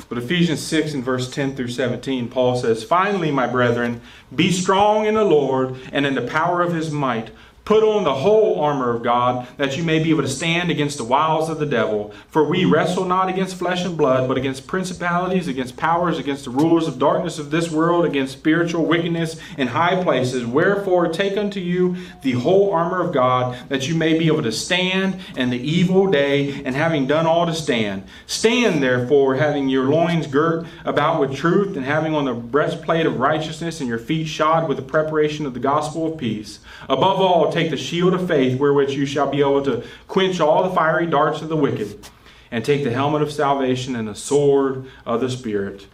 But 0.08 0.17
Ephesians 0.17 0.62
6 0.62 0.93
and 0.93 1.04
verse 1.04 1.30
10 1.30 1.56
through 1.56 1.69
17, 1.69 2.30
Paul 2.30 2.56
says, 2.56 2.84
Finally, 2.84 3.32
my 3.32 3.48
brethren, 3.48 4.02
be 4.34 4.52
strong 4.52 5.08
in 5.08 5.15
the 5.15 5.26
Lord 5.26 5.76
and 5.91 6.06
in 6.06 6.15
the 6.15 6.21
power 6.21 6.62
of 6.62 6.74
his 6.74 6.91
might. 6.91 7.32
Put 7.65 7.84
on 7.84 8.04
the 8.04 8.13
whole 8.13 8.60
armor 8.62 8.95
of 8.95 9.01
God, 9.01 9.47
that 9.58 9.75
you 9.75 9.84
may 9.84 9.97
be 9.97 10.12
able 10.12 10.21
to 10.21 10.30
stand 10.30 10.69
against 10.69 10.99
the 10.99 11.04
wiles 11.04 11.49
of 11.49 11.58
the 11.58 11.65
devil. 11.65 12.13
For 12.28 12.47
we 12.47 12.63
wrestle 12.63 13.06
not 13.06 13.28
against 13.28 13.56
flesh 13.56 13.84
and 13.84 13.97
blood, 13.97 14.28
but 14.28 14.38
against 14.38 14.67
principalities, 14.67 15.47
against 15.47 15.75
powers, 15.75 16.19
against 16.19 16.45
the 16.45 16.51
rulers 16.51 16.88
of 16.88 16.99
darkness 16.99 17.39
of 17.39 17.49
this 17.49 17.71
world, 17.71 18.06
against 18.06 18.34
spiritual 18.34 18.86
wickedness 18.86 19.39
in 19.58 19.65
high 19.69 20.04
places. 20.04 20.45
Wherefore, 20.45 21.08
take 21.08 21.38
unto 21.38 21.60
you 21.60 21.95
the 22.21 22.34
whole 22.34 22.71
armor 22.71 23.01
of 23.01 23.12
God, 23.12 23.58
that 23.69 23.88
you 23.88 23.95
may 23.95 24.15
be 24.15 24.28
able 24.28 24.43
to 24.43 24.51
stand 24.51 25.19
in 25.36 25.49
the 25.49 25.58
evil 25.58 26.06
day, 26.06 26.63
and 26.65 26.75
having 26.75 27.08
done 27.08 27.25
all 27.25 27.47
to 27.47 27.54
stand. 27.56 28.04
Stand 28.28 28.84
therefore, 28.84 29.38
having 29.38 29.69
your 29.69 29.86
loins 29.86 30.28
girt 30.28 30.67
about 30.84 31.19
with 31.19 31.36
truth, 31.36 31.75
and 31.75 31.86
having 31.86 32.13
on 32.13 32.25
the 32.25 32.34
breastplate 32.36 33.08
of 33.08 33.19
righteousness, 33.19 33.80
and 33.80 33.89
your 33.89 33.97
feet 33.97 34.28
shod 34.28 34.69
with 34.69 34.78
the 34.78 34.84
preparation 34.84 35.47
of 35.47 35.56
the 35.56 35.60
gospel 35.60 36.13
of 36.13 36.19
peace. 36.19 36.60
Above 36.88 37.19
all, 37.19 37.54
take 37.55 37.71
the 37.71 37.77
shield 37.77 38.13
of 38.13 38.27
faith, 38.27 38.59
wherewith 38.59 38.89
you 38.91 39.05
shall 39.05 39.31
be 39.31 39.39
able 39.39 39.63
to 39.63 39.83
quench 40.07 40.39
all 40.39 40.67
the 40.67 40.75
fiery 40.75 41.07
darts 41.07 41.41
of 41.41 41.49
the 41.49 41.55
wicked, 41.55 42.09
and 42.51 42.63
take 42.63 42.83
the 42.83 42.91
helmet 42.91 43.21
of 43.21 43.31
salvation 43.31 43.95
and 43.95 44.07
the 44.07 44.15
sword 44.15 44.85
of 45.05 45.21
the 45.21 45.29
Spirit, 45.29 45.87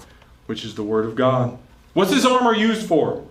which 0.47 0.65
is 0.65 0.75
the 0.75 0.83
Word 0.83 1.05
of 1.05 1.15
God. 1.15 1.57
What's 1.93 2.11
this 2.11 2.25
armor 2.25 2.55
used 2.55 2.87
for? 2.87 3.25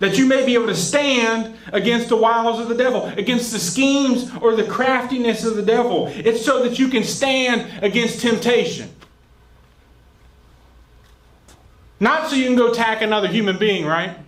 That 0.00 0.18
you 0.18 0.26
may 0.26 0.44
be 0.44 0.54
able 0.54 0.66
to 0.66 0.76
stand 0.76 1.56
against 1.72 2.08
the 2.08 2.16
wiles 2.16 2.60
of 2.60 2.68
the 2.68 2.74
devil, 2.74 3.06
against 3.16 3.52
the 3.52 3.58
schemes 3.58 4.30
or 4.40 4.54
the 4.54 4.64
craftiness 4.64 5.44
of 5.44 5.56
the 5.56 5.62
devil. 5.62 6.08
It's 6.08 6.44
so 6.44 6.62
that 6.64 6.78
you 6.78 6.88
can 6.88 7.04
stand 7.04 7.82
against 7.82 8.20
temptation. 8.20 8.90
Not 12.00 12.28
so 12.28 12.36
you 12.36 12.44
can 12.44 12.56
go 12.56 12.70
attack 12.70 13.02
another 13.02 13.28
human 13.28 13.58
being, 13.58 13.86
right? 13.86 14.18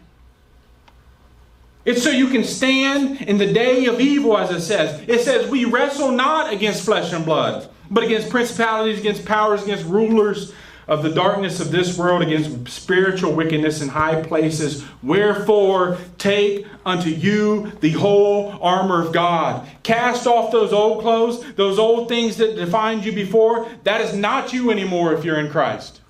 It's 1.85 2.03
so 2.03 2.11
you 2.11 2.29
can 2.29 2.45
stand 2.45 3.23
in 3.23 3.39
the 3.39 3.53
day 3.53 3.87
of 3.87 4.01
evil, 4.01 4.37
as 4.37 4.51
it 4.51 4.61
says. 4.61 5.03
It 5.09 5.21
says, 5.21 5.51
We 5.51 5.65
wrestle 5.65 6.13
not 6.13 6.53
against 6.53 6.85
flesh 6.85 7.13
and 7.13 7.25
blood, 7.25 7.69
but 7.91 8.05
against 8.05 8.29
principalities, 8.29 8.99
against 8.99 9.25
powers, 9.25 9.63
against 9.63 9.87
rulers 9.87 10.53
of 10.87 11.03
the 11.03 11.11
darkness 11.11 11.61
of 11.61 11.71
this 11.71 11.97
world, 11.97 12.21
against 12.21 12.69
spiritual 12.69 13.33
wickedness 13.33 13.81
in 13.81 13.89
high 13.89 14.21
places. 14.23 14.85
Wherefore, 15.03 15.99
take 16.19 16.67
unto 16.85 17.09
you 17.09 17.73
the 17.81 17.93
whole 17.93 18.59
armor 18.61 19.01
of 19.01 19.13
God. 19.13 19.67
Cast 19.83 20.27
off 20.27 20.53
those 20.53 20.73
old 20.73 21.01
clothes, 21.01 21.45
those 21.55 21.79
old 21.79 22.09
things 22.09 22.37
that 22.39 22.57
defined 22.57 23.05
you 23.05 23.13
before. 23.13 23.69
That 23.85 24.01
is 24.01 24.15
not 24.15 24.53
you 24.53 24.71
anymore 24.71 25.15
if 25.15 25.25
you're 25.25 25.39
in 25.39 25.51
Christ. 25.51 26.01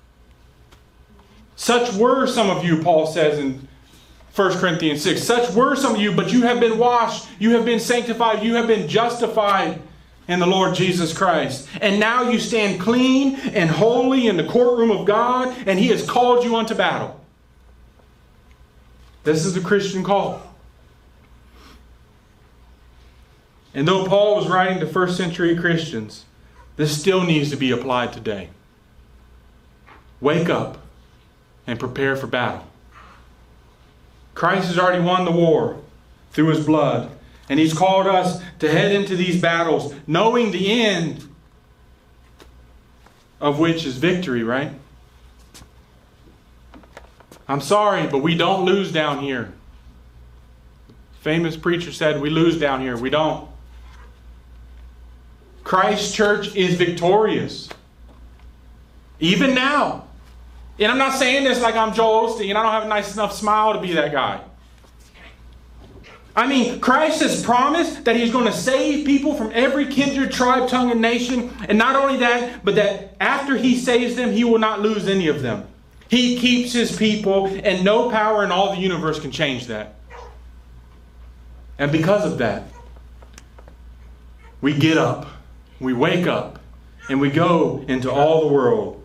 Such 1.55 1.93
were 1.93 2.25
some 2.25 2.49
of 2.49 2.65
you, 2.65 2.81
Paul 2.81 3.05
says 3.05 3.37
in 3.37 3.67
1 4.35 4.59
Corinthians 4.59 5.01
6. 5.01 5.21
Such 5.21 5.53
were 5.53 5.75
some 5.75 5.95
of 5.95 6.01
you, 6.01 6.13
but 6.13 6.31
you 6.31 6.43
have 6.43 6.59
been 6.59 6.77
washed, 6.77 7.27
you 7.39 7.51
have 7.51 7.65
been 7.65 7.79
sanctified, 7.79 8.43
you 8.43 8.55
have 8.55 8.67
been 8.67 8.87
justified 8.87 9.81
in 10.27 10.39
the 10.39 10.47
Lord 10.47 10.73
Jesus 10.73 11.15
Christ. 11.15 11.67
And 11.81 11.99
now 11.99 12.29
you 12.29 12.39
stand 12.39 12.79
clean 12.79 13.35
and 13.35 13.69
holy 13.69 14.27
in 14.27 14.37
the 14.37 14.45
courtroom 14.45 14.91
of 14.91 15.05
God, 15.05 15.53
and 15.67 15.77
He 15.77 15.87
has 15.87 16.07
called 16.07 16.45
you 16.45 16.55
unto 16.55 16.73
battle. 16.73 17.19
This 19.23 19.45
is 19.45 19.53
the 19.53 19.61
Christian 19.61 20.03
call. 20.03 20.41
And 23.73 23.87
though 23.87 24.05
Paul 24.05 24.37
was 24.37 24.47
writing 24.47 24.79
to 24.79 24.87
first 24.87 25.17
century 25.17 25.55
Christians, 25.55 26.25
this 26.77 26.97
still 26.97 27.23
needs 27.23 27.49
to 27.51 27.57
be 27.57 27.71
applied 27.71 28.13
today. 28.13 28.49
Wake 30.19 30.49
up 30.49 30.79
and 31.67 31.79
prepare 31.79 32.15
for 32.15 32.27
battle. 32.27 32.65
Christ 34.41 34.69
has 34.69 34.79
already 34.79 35.03
won 35.03 35.23
the 35.23 35.31
war 35.31 35.77
through 36.31 36.47
his 36.47 36.65
blood. 36.65 37.11
And 37.47 37.59
he's 37.59 37.75
called 37.75 38.07
us 38.07 38.41
to 38.57 38.71
head 38.71 38.91
into 38.91 39.15
these 39.15 39.39
battles 39.39 39.93
knowing 40.07 40.49
the 40.49 40.81
end 40.81 41.29
of 43.39 43.59
which 43.59 43.85
is 43.85 43.97
victory, 43.97 44.41
right? 44.41 44.71
I'm 47.47 47.61
sorry, 47.61 48.07
but 48.07 48.23
we 48.23 48.33
don't 48.33 48.65
lose 48.65 48.91
down 48.91 49.19
here. 49.19 49.53
Famous 51.19 51.55
preacher 51.55 51.91
said, 51.91 52.19
We 52.19 52.31
lose 52.31 52.59
down 52.59 52.81
here. 52.81 52.97
We 52.97 53.11
don't. 53.11 53.47
Christ's 55.63 56.15
church 56.15 56.55
is 56.55 56.73
victorious. 56.73 57.69
Even 59.19 59.53
now. 59.53 60.07
And 60.81 60.91
I'm 60.91 60.97
not 60.97 61.13
saying 61.13 61.43
this 61.43 61.61
like 61.61 61.75
I'm 61.75 61.93
Joel 61.93 62.27
Osteen 62.27 62.49
and 62.49 62.57
I 62.57 62.63
don't 62.63 62.71
have 62.71 62.85
a 62.85 62.87
nice 62.87 63.13
enough 63.13 63.33
smile 63.33 63.73
to 63.73 63.79
be 63.79 63.93
that 63.93 64.11
guy. 64.11 64.41
I 66.35 66.47
mean, 66.47 66.79
Christ 66.79 67.21
has 67.21 67.43
promised 67.43 68.05
that 68.05 68.15
He's 68.15 68.31
going 68.31 68.45
to 68.45 68.53
save 68.53 69.05
people 69.05 69.35
from 69.35 69.51
every 69.53 69.85
kindred, 69.85 70.31
tribe, 70.31 70.69
tongue, 70.69 70.89
and 70.89 70.99
nation. 70.99 71.55
And 71.69 71.77
not 71.77 71.95
only 71.95 72.17
that, 72.17 72.65
but 72.65 72.75
that 72.75 73.15
after 73.19 73.57
He 73.57 73.77
saves 73.77 74.15
them, 74.15 74.31
He 74.31 74.43
will 74.43 74.57
not 74.57 74.81
lose 74.81 75.07
any 75.07 75.27
of 75.27 75.43
them. 75.43 75.67
He 76.07 76.39
keeps 76.39 76.73
His 76.73 76.95
people, 76.95 77.45
and 77.47 77.83
no 77.83 78.09
power 78.09 78.43
in 78.43 78.51
all 78.51 78.73
the 78.73 78.81
universe 78.81 79.19
can 79.19 79.29
change 79.29 79.67
that. 79.67 79.95
And 81.77 81.91
because 81.91 82.25
of 82.25 82.39
that, 82.39 82.63
we 84.61 84.73
get 84.73 84.97
up, 84.97 85.27
we 85.79 85.93
wake 85.93 86.27
up, 86.27 86.59
and 87.09 87.19
we 87.19 87.29
go 87.29 87.83
into 87.87 88.09
all 88.09 88.47
the 88.47 88.53
world 88.53 89.00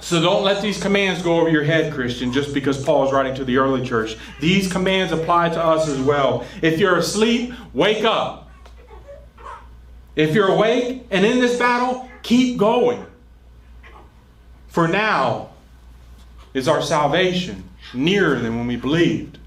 so 0.00 0.20
don't 0.20 0.42
let 0.42 0.62
these 0.62 0.80
commands 0.80 1.22
go 1.22 1.40
over 1.40 1.48
your 1.48 1.64
head, 1.64 1.92
Christian, 1.92 2.32
just 2.32 2.54
because 2.54 2.82
Paul 2.84 3.06
is 3.06 3.12
writing 3.12 3.34
to 3.36 3.44
the 3.44 3.58
early 3.58 3.86
church. 3.86 4.16
These 4.40 4.70
commands 4.70 5.12
apply 5.12 5.50
to 5.50 5.62
us 5.62 5.88
as 5.88 5.98
well. 6.00 6.44
If 6.62 6.78
you're 6.78 6.96
asleep, 6.96 7.52
wake 7.72 8.04
up. 8.04 8.50
If 10.16 10.34
you're 10.34 10.48
awake 10.48 11.06
and 11.10 11.24
in 11.24 11.40
this 11.40 11.58
battle, 11.58 12.08
keep 12.22 12.58
going. 12.58 13.04
For 14.68 14.88
now 14.88 15.50
is 16.54 16.68
our 16.68 16.82
salvation 16.82 17.68
nearer 17.94 18.38
than 18.38 18.56
when 18.56 18.66
we 18.66 18.76
believed. 18.76 19.38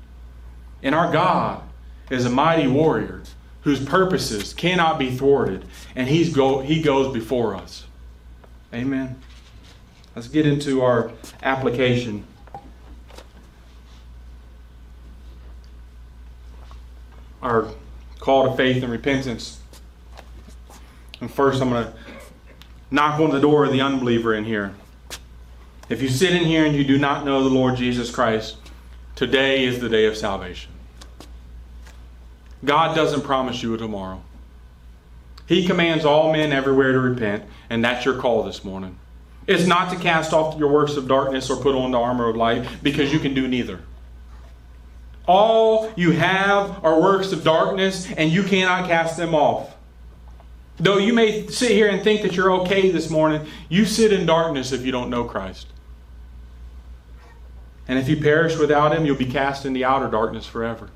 And 0.81 0.93
our 0.93 1.11
God 1.11 1.63
is 2.09 2.25
a 2.25 2.29
mighty 2.29 2.67
warrior 2.67 3.23
whose 3.61 3.83
purposes 3.83 4.53
cannot 4.53 4.99
be 4.99 5.15
thwarted, 5.15 5.65
and 5.95 6.07
he's 6.07 6.33
go, 6.33 6.59
he 6.59 6.81
goes 6.81 7.13
before 7.13 7.55
us. 7.55 7.85
Amen. 8.73 9.15
Let's 10.15 10.27
get 10.27 10.45
into 10.45 10.81
our 10.81 11.11
application. 11.41 12.25
Our 17.41 17.67
call 18.19 18.51
to 18.51 18.55
faith 18.55 18.83
and 18.83 18.91
repentance. 18.91 19.59
And 21.19 21.31
first, 21.31 21.61
I'm 21.61 21.69
going 21.69 21.85
to 21.85 21.93
knock 22.91 23.19
on 23.19 23.31
the 23.31 23.39
door 23.39 23.65
of 23.65 23.71
the 23.71 23.81
unbeliever 23.81 24.33
in 24.33 24.45
here. 24.45 24.73
If 25.89 26.01
you 26.01 26.09
sit 26.09 26.33
in 26.33 26.43
here 26.43 26.65
and 26.65 26.75
you 26.75 26.83
do 26.83 26.97
not 26.97 27.25
know 27.25 27.43
the 27.43 27.49
Lord 27.49 27.75
Jesus 27.75 28.11
Christ, 28.11 28.57
today 29.15 29.65
is 29.65 29.79
the 29.79 29.89
day 29.89 30.05
of 30.05 30.15
salvation. 30.15 30.71
God 32.63 32.95
doesn't 32.95 33.23
promise 33.23 33.61
you 33.61 33.73
a 33.73 33.77
tomorrow. 33.77 34.21
He 35.45 35.67
commands 35.67 36.05
all 36.05 36.31
men 36.31 36.53
everywhere 36.53 36.93
to 36.93 36.99
repent, 36.99 37.43
and 37.69 37.83
that's 37.83 38.05
your 38.05 38.17
call 38.17 38.43
this 38.43 38.63
morning. 38.63 38.97
It's 39.45 39.65
not 39.65 39.91
to 39.91 39.97
cast 39.97 40.33
off 40.33 40.57
your 40.57 40.71
works 40.71 40.95
of 40.95 41.07
darkness 41.07 41.49
or 41.49 41.57
put 41.57 41.75
on 41.75 41.91
the 41.91 41.99
armor 41.99 42.29
of 42.29 42.35
light 42.35 42.65
because 42.81 43.11
you 43.11 43.19
can 43.19 43.33
do 43.33 43.47
neither. 43.47 43.81
All 45.25 45.91
you 45.95 46.11
have 46.11 46.83
are 46.83 47.01
works 47.01 47.31
of 47.31 47.43
darkness 47.43 48.11
and 48.11 48.31
you 48.31 48.43
cannot 48.43 48.87
cast 48.87 49.17
them 49.17 49.33
off. 49.33 49.75
Though 50.77 50.97
you 50.97 51.13
may 51.13 51.47
sit 51.47 51.71
here 51.71 51.87
and 51.87 52.01
think 52.03 52.23
that 52.23 52.35
you're 52.35 52.51
okay 52.61 52.89
this 52.89 53.09
morning, 53.09 53.45
you 53.69 53.85
sit 53.85 54.11
in 54.11 54.25
darkness 54.25 54.71
if 54.71 54.85
you 54.85 54.91
don't 54.91 55.09
know 55.09 55.23
Christ. 55.23 55.67
And 57.87 57.99
if 57.99 58.07
you 58.07 58.17
perish 58.17 58.57
without 58.57 58.95
Him, 58.95 59.05
you'll 59.05 59.17
be 59.17 59.25
cast 59.25 59.65
in 59.65 59.73
the 59.73 59.85
outer 59.85 60.09
darkness 60.09 60.45
forever. 60.45 60.89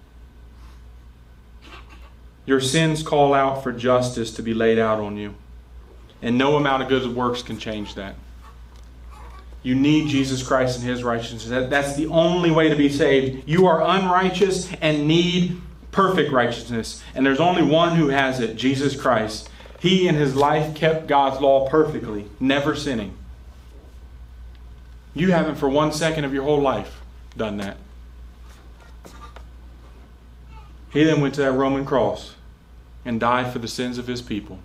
Your 2.45 2.61
sins 2.61 3.03
call 3.03 3.33
out 3.33 3.61
for 3.61 3.71
justice 3.73 4.31
to 4.31 4.41
be 4.41 4.53
laid 4.53 4.79
out 4.79 4.99
on 4.99 5.17
you. 5.17 5.35
And 6.21 6.37
no 6.37 6.55
amount 6.55 6.81
of 6.81 6.89
good 6.89 7.13
works 7.13 7.41
can 7.41 7.59
change 7.59 7.95
that. 7.95 8.15
You 9.63 9.75
need 9.75 10.09
Jesus 10.09 10.43
Christ 10.43 10.79
and 10.79 10.87
His 10.87 11.03
righteousness. 11.03 11.45
That, 11.47 11.69
that's 11.69 11.95
the 11.95 12.07
only 12.07 12.51
way 12.51 12.69
to 12.69 12.75
be 12.75 12.89
saved. 12.89 13.47
You 13.47 13.67
are 13.67 13.81
unrighteous 13.81 14.71
and 14.81 15.07
need 15.07 15.61
perfect 15.91 16.31
righteousness. 16.31 17.03
And 17.15 17.25
there's 17.25 17.39
only 17.39 17.63
one 17.63 17.95
who 17.95 18.09
has 18.09 18.39
it 18.39 18.55
Jesus 18.55 18.99
Christ. 18.99 19.49
He 19.79 20.07
in 20.07 20.15
his 20.15 20.35
life 20.35 20.75
kept 20.75 21.07
God's 21.07 21.41
law 21.41 21.69
perfectly, 21.69 22.29
never 22.39 22.75
sinning. 22.75 23.15
You 25.13 25.31
haven't 25.31 25.55
for 25.55 25.69
one 25.69 25.91
second 25.91 26.25
of 26.25 26.33
your 26.33 26.43
whole 26.43 26.61
life 26.61 27.01
done 27.35 27.57
that. 27.57 27.77
He 30.91 31.03
then 31.03 31.21
went 31.21 31.35
to 31.35 31.41
that 31.41 31.51
Roman 31.51 31.85
cross 31.85 32.35
and 33.03 33.19
died 33.19 33.51
for 33.51 33.59
the 33.59 33.67
sins 33.67 33.97
of 33.97 34.07
his 34.07 34.21
people, 34.21 34.59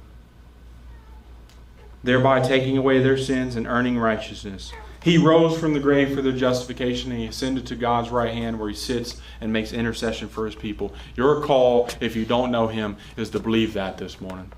thereby 2.04 2.40
taking 2.40 2.76
away 2.76 3.02
their 3.02 3.18
sins 3.18 3.56
and 3.56 3.66
earning 3.66 3.98
righteousness. 3.98 4.72
He 5.02 5.18
rose 5.18 5.58
from 5.58 5.74
the 5.74 5.80
grave 5.80 6.14
for 6.14 6.22
their 6.22 6.32
justification 6.32 7.10
and 7.10 7.20
he 7.20 7.26
ascended 7.26 7.66
to 7.66 7.76
God's 7.76 8.10
right 8.10 8.32
hand 8.32 8.58
where 8.58 8.68
he 8.68 8.74
sits 8.74 9.20
and 9.40 9.52
makes 9.52 9.72
intercession 9.72 10.28
for 10.28 10.46
his 10.46 10.54
people. 10.54 10.94
Your 11.16 11.40
call, 11.40 11.88
if 12.00 12.14
you 12.14 12.24
don't 12.24 12.52
know 12.52 12.68
him, 12.68 12.96
is 13.16 13.30
to 13.30 13.40
believe 13.40 13.74
that 13.74 13.98
this 13.98 14.20
morning. 14.20 14.52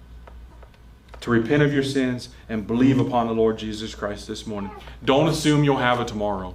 To 1.23 1.31
repent 1.31 1.63
of 1.63 1.73
your 1.73 1.83
sins 1.83 2.29
and 2.51 2.67
believe 2.67 3.01
upon 3.01 3.27
the 3.27 3.33
Lord 3.33 3.57
Jesus 3.57 3.95
Christ 3.95 4.29
this 4.29 4.47
morning. 4.47 4.71
Don't 5.03 5.29
assume 5.29 5.65
you'll 5.65 5.79
have 5.79 5.99
a 5.99 6.05
tomorrow. 6.05 6.55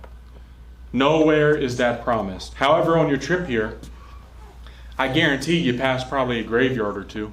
Nowhere 0.94 1.56
is 1.56 1.78
that 1.78 2.04
promised. 2.04 2.56
However, 2.56 2.98
on 2.98 3.10
your 3.10 3.18
trip 3.18 3.48
here, 3.48 3.80
I 5.00 5.08
guarantee 5.08 5.58
you 5.58 5.78
passed 5.78 6.10
probably 6.10 6.40
a 6.40 6.44
graveyard 6.44 6.98
or 6.98 7.04
two. 7.04 7.32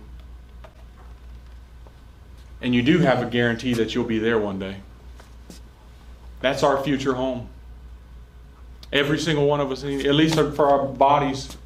And 2.61 2.75
you 2.75 2.83
do 2.83 2.99
have 2.99 3.23
a 3.23 3.27
guarantee 3.27 3.75
that 3.75 3.95
you'll 3.95 4.05
be 4.05 4.19
there 4.19 4.39
one 4.39 4.59
day. 4.59 4.79
That's 6.41 6.63
our 6.63 6.83
future 6.83 7.15
home. 7.15 7.49
Every 8.93 9.19
single 9.19 9.47
one 9.47 9.61
of 9.61 9.71
us, 9.71 9.85
at 9.85 10.15
least 10.15 10.37
for 10.37 10.67
our 10.67 10.87
bodies. 10.87 11.57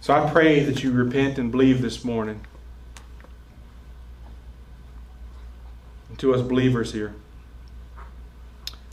So 0.00 0.14
I 0.14 0.30
pray 0.30 0.62
that 0.62 0.84
you 0.84 0.92
repent 0.92 1.36
and 1.36 1.50
believe 1.50 1.82
this 1.82 2.04
morning. 2.04 2.42
And 6.08 6.18
to 6.20 6.32
us 6.32 6.42
believers 6.42 6.92
here, 6.92 7.14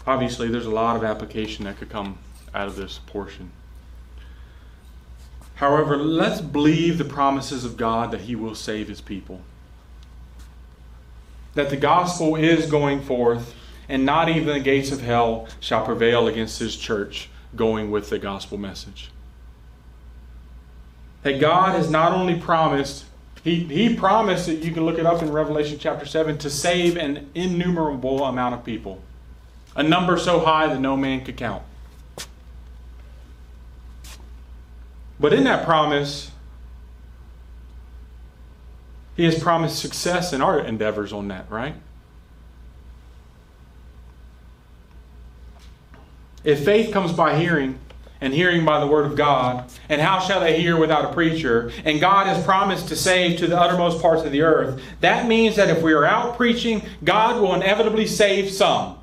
obviously 0.07 0.47
there's 0.47 0.65
a 0.65 0.71
lot 0.71 0.95
of 0.95 1.03
application 1.03 1.65
that 1.65 1.77
could 1.77 1.89
come 1.89 2.17
out 2.55 2.67
of 2.67 2.75
this 2.75 2.99
portion. 3.05 3.51
However, 5.55 5.97
let's 5.97 6.41
believe 6.41 6.97
the 6.97 7.05
promises 7.05 7.63
of 7.63 7.77
God 7.77 8.11
that 8.11 8.21
He 8.21 8.35
will 8.35 8.55
save 8.55 8.87
His 8.87 9.01
people 9.01 9.41
that 11.53 11.69
the 11.69 11.77
gospel 11.77 12.35
is 12.35 12.69
going 12.69 13.01
forth, 13.01 13.55
and 13.87 14.05
not 14.05 14.29
even 14.29 14.47
the 14.47 14.59
gates 14.59 14.91
of 14.91 15.01
hell 15.01 15.47
shall 15.59 15.85
prevail 15.85 16.27
against 16.27 16.59
his 16.59 16.75
church 16.75 17.29
going 17.55 17.91
with 17.91 18.09
the 18.09 18.17
gospel 18.17 18.57
message. 18.57 19.11
That 21.21 21.39
God 21.39 21.75
has 21.75 21.89
not 21.89 22.11
only 22.11 22.39
promised, 22.39 23.05
he, 23.43 23.63
he 23.65 23.95
promised 23.95 24.47
that 24.47 24.63
you 24.63 24.71
can 24.71 24.85
look 24.85 24.97
it 24.97 25.05
up 25.05 25.21
in 25.21 25.31
Revelation 25.31 25.77
chapter 25.79 26.05
7 26.05 26.37
to 26.39 26.49
save 26.49 26.97
an 26.97 27.29
innumerable 27.35 28.25
amount 28.25 28.55
of 28.55 28.65
people, 28.65 29.01
a 29.75 29.83
number 29.83 30.17
so 30.17 30.39
high 30.39 30.67
that 30.67 30.79
no 30.79 30.97
man 30.97 31.23
could 31.23 31.37
count. 31.37 31.63
But 35.23 35.31
in 35.31 35.45
that 35.45 35.63
promise, 35.63 36.31
he 39.15 39.23
has 39.23 39.41
promised 39.41 39.79
success 39.79 40.33
in 40.33 40.41
our 40.41 40.59
endeavors 40.59 41.13
on 41.13 41.29
that, 41.29 41.49
right? 41.49 41.75
If 46.43 46.65
faith 46.65 46.91
comes 46.91 47.13
by 47.13 47.39
hearing, 47.39 47.79
and 48.19 48.33
hearing 48.33 48.65
by 48.65 48.81
the 48.81 48.87
word 48.87 49.05
of 49.05 49.15
God, 49.15 49.71
and 49.87 50.01
how 50.01 50.19
shall 50.19 50.41
they 50.41 50.59
hear 50.59 50.75
without 50.75 51.05
a 51.05 51.13
preacher? 51.13 51.71
And 51.85 52.01
God 52.01 52.27
has 52.27 52.43
promised 52.43 52.89
to 52.89 52.97
save 52.97 53.39
to 53.39 53.47
the 53.47 53.57
uttermost 53.57 54.01
parts 54.01 54.23
of 54.23 54.33
the 54.33 54.41
earth. 54.41 54.81
That 54.99 55.25
means 55.25 55.55
that 55.55 55.69
if 55.69 55.81
we 55.81 55.93
are 55.93 56.03
out 56.03 56.35
preaching, 56.35 56.81
God 57.01 57.39
will 57.39 57.55
inevitably 57.55 58.07
save 58.07 58.51
some. 58.51 58.99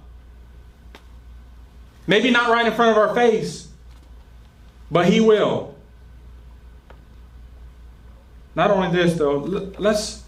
Maybe 2.07 2.31
not 2.31 2.51
right 2.51 2.67
in 2.67 2.75
front 2.75 2.91
of 2.91 2.99
our 2.99 3.15
face, 3.15 3.69
but 4.91 5.07
He 5.07 5.23
will. 5.23 5.70
Not 8.61 8.71
only 8.71 8.91
this, 8.91 9.15
though, 9.15 9.39
let's 9.79 10.23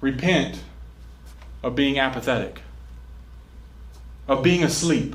repent 0.00 0.58
of 1.62 1.76
being 1.76 1.96
apathetic, 1.96 2.60
of 4.26 4.42
being 4.42 4.64
asleep, 4.64 5.14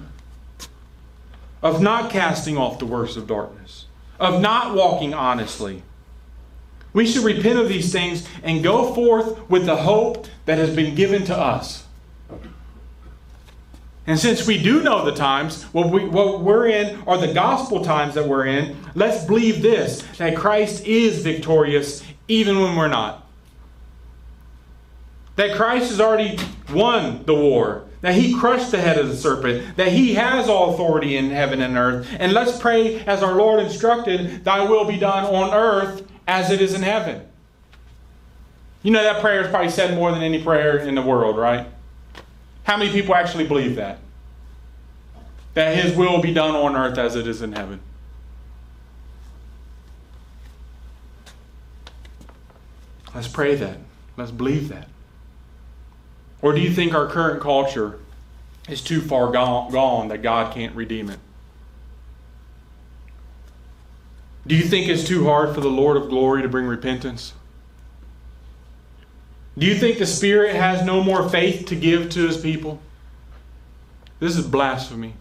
of 1.62 1.82
not 1.82 2.10
casting 2.10 2.58
off 2.58 2.80
the 2.80 2.86
works 2.86 3.18
of 3.18 3.28
darkness, 3.28 3.88
of 4.18 4.42
not 4.42 4.74
walking 4.74 5.14
honestly. 5.14 5.84
We 6.94 7.06
should 7.06 7.26
repent 7.26 7.60
of 7.60 7.68
these 7.68 7.92
things 7.92 8.26
and 8.42 8.64
go 8.64 8.94
forth 8.94 9.50
with 9.50 9.66
the 9.66 9.76
hope 9.76 10.28
that 10.46 10.58
has 10.58 10.74
been 10.74 10.96
given 10.96 11.26
to 11.26 11.38
us. 11.38 11.84
And 14.08 14.18
since 14.18 14.48
we 14.48 14.64
do 14.64 14.82
know 14.82 15.04
the 15.04 15.14
times, 15.14 15.64
what, 15.74 15.90
we, 15.90 16.06
what 16.08 16.40
we're 16.40 16.68
in 16.68 17.04
are 17.08 17.18
the 17.18 17.34
gospel 17.34 17.84
times 17.84 18.14
that 18.14 18.26
we're 18.26 18.46
in, 18.46 18.78
let's 18.96 19.26
believe 19.26 19.62
this 19.62 20.02
that 20.18 20.38
Christ 20.38 20.86
is 20.86 21.22
victorious 21.22 22.07
even 22.28 22.60
when 22.60 22.76
we're 22.76 22.88
not. 22.88 23.26
That 25.36 25.56
Christ 25.56 25.90
has 25.90 26.02
already 26.02 26.40
won 26.74 27.24
the 27.26 27.36
war, 27.36 27.86
that 28.02 28.16
he 28.16 28.34
crushed 28.38 28.72
the 28.72 28.80
head 28.80 28.98
of 28.98 29.08
the 29.08 29.16
serpent, 29.16 29.78
that 29.78 29.92
he 29.92 30.16
has 30.16 30.50
all 30.50 30.74
authority 30.74 31.16
in 31.16 31.30
heaven 31.30 31.62
and 31.62 31.78
earth. 31.78 32.08
And 32.20 32.34
let's 32.34 32.60
pray 32.60 33.00
as 33.02 33.22
our 33.22 33.36
Lord 33.36 33.60
instructed, 33.60 34.44
Thy 34.44 34.64
will 34.64 34.86
be 34.86 34.98
done 34.98 35.26
on 35.26 35.54
earth 35.54 36.08
as 36.28 36.52
it 36.52 36.62
is 36.62 36.74
in 36.74 36.82
heaven. 36.82 37.22
You 38.84 38.92
know 38.92 39.04
that 39.04 39.22
prayer 39.22 39.42
is 39.42 39.50
probably 39.50 39.70
said 39.70 39.96
more 39.96 40.12
than 40.12 40.22
any 40.22 40.42
prayer 40.42 40.78
in 40.80 40.96
the 40.96 41.02
world, 41.02 41.38
right? 41.38 41.68
How 42.64 42.78
many 42.78 42.92
people 42.92 43.16
actually 43.16 43.48
believe 43.48 43.76
that? 43.76 44.00
That 45.54 45.76
his 45.76 45.96
will 45.96 46.22
be 46.22 46.34
done 46.34 46.56
on 46.56 46.76
earth 46.76 46.98
as 46.98 47.16
it 47.16 47.28
is 47.28 47.42
in 47.42 47.54
heaven. 47.54 47.80
Let's 53.18 53.28
pray 53.28 53.56
that. 53.56 53.80
Let's 54.16 54.30
believe 54.30 54.70
that. 54.70 54.90
Or 56.44 56.54
do 56.54 56.62
you 56.62 56.72
think 56.72 56.94
our 56.94 57.08
current 57.08 57.42
culture 57.42 57.98
is 58.70 58.80
too 58.80 59.02
far 59.02 59.32
gone, 59.32 59.72
gone 59.72 60.10
that 60.10 60.22
God 60.22 60.54
can't 60.54 60.76
redeem 60.76 61.10
it? 61.10 61.18
Do 64.46 64.54
you 64.54 64.62
think 64.62 64.88
it's 64.88 65.04
too 65.04 65.26
hard 65.26 65.56
for 65.56 65.62
the 65.62 65.68
Lord 65.68 65.98
of 65.98 66.10
glory 66.10 66.44
to 66.44 66.48
bring 66.48 66.68
repentance? 66.68 67.34
Do 69.58 69.66
you 69.66 69.74
think 69.74 69.98
the 69.98 70.06
Spirit 70.06 70.56
has 70.56 70.86
no 70.86 71.04
more 71.04 71.28
faith 71.28 71.66
to 71.70 71.76
give 71.76 72.12
to 72.12 72.28
his 72.28 72.38
people? 72.38 72.80
This 74.20 74.38
is 74.38 74.46
blasphemy. 74.46 75.16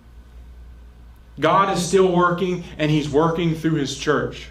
God 1.40 1.74
is 1.74 1.82
still 1.82 2.14
working, 2.14 2.62
and 2.76 2.90
he's 2.90 3.09
working 3.09 3.55
through 3.55 3.76
his 3.76 3.97
church. 3.97 4.51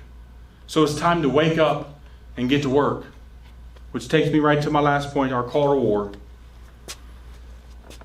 So 0.65 0.83
it's 0.83 0.95
time 0.95 1.21
to 1.21 1.29
wake 1.29 1.59
up 1.59 1.99
and 2.35 2.49
get 2.49 2.63
to 2.63 2.69
work. 2.69 3.05
Which 3.95 4.09
takes 4.09 4.29
me 4.29 4.39
right 4.39 4.61
to 4.61 4.69
my 4.69 4.81
last 4.81 5.13
point 5.13 5.31
our 5.31 5.41
call 5.41 5.73
to 5.73 5.79
war. 5.79 6.11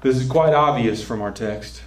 This 0.03 0.18
is 0.18 0.28
quite 0.28 0.55
obvious 0.55 1.03
from 1.03 1.20
our 1.20 1.32
text. 1.32 1.82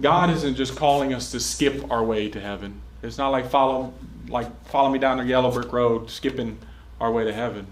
God 0.00 0.28
isn't 0.30 0.56
just 0.56 0.74
calling 0.74 1.14
us 1.14 1.30
to 1.30 1.38
skip 1.38 1.88
our 1.92 2.02
way 2.02 2.28
to 2.30 2.40
heaven. 2.40 2.80
It's 3.04 3.16
not 3.16 3.28
like 3.28 3.48
follow 3.48 3.94
like 4.26 4.66
follow 4.66 4.90
me 4.90 4.98
down 4.98 5.18
the 5.18 5.24
yellow 5.24 5.52
brick 5.52 5.72
road, 5.72 6.10
skipping 6.10 6.58
our 7.00 7.12
way 7.12 7.22
to 7.22 7.32
heaven. 7.32 7.68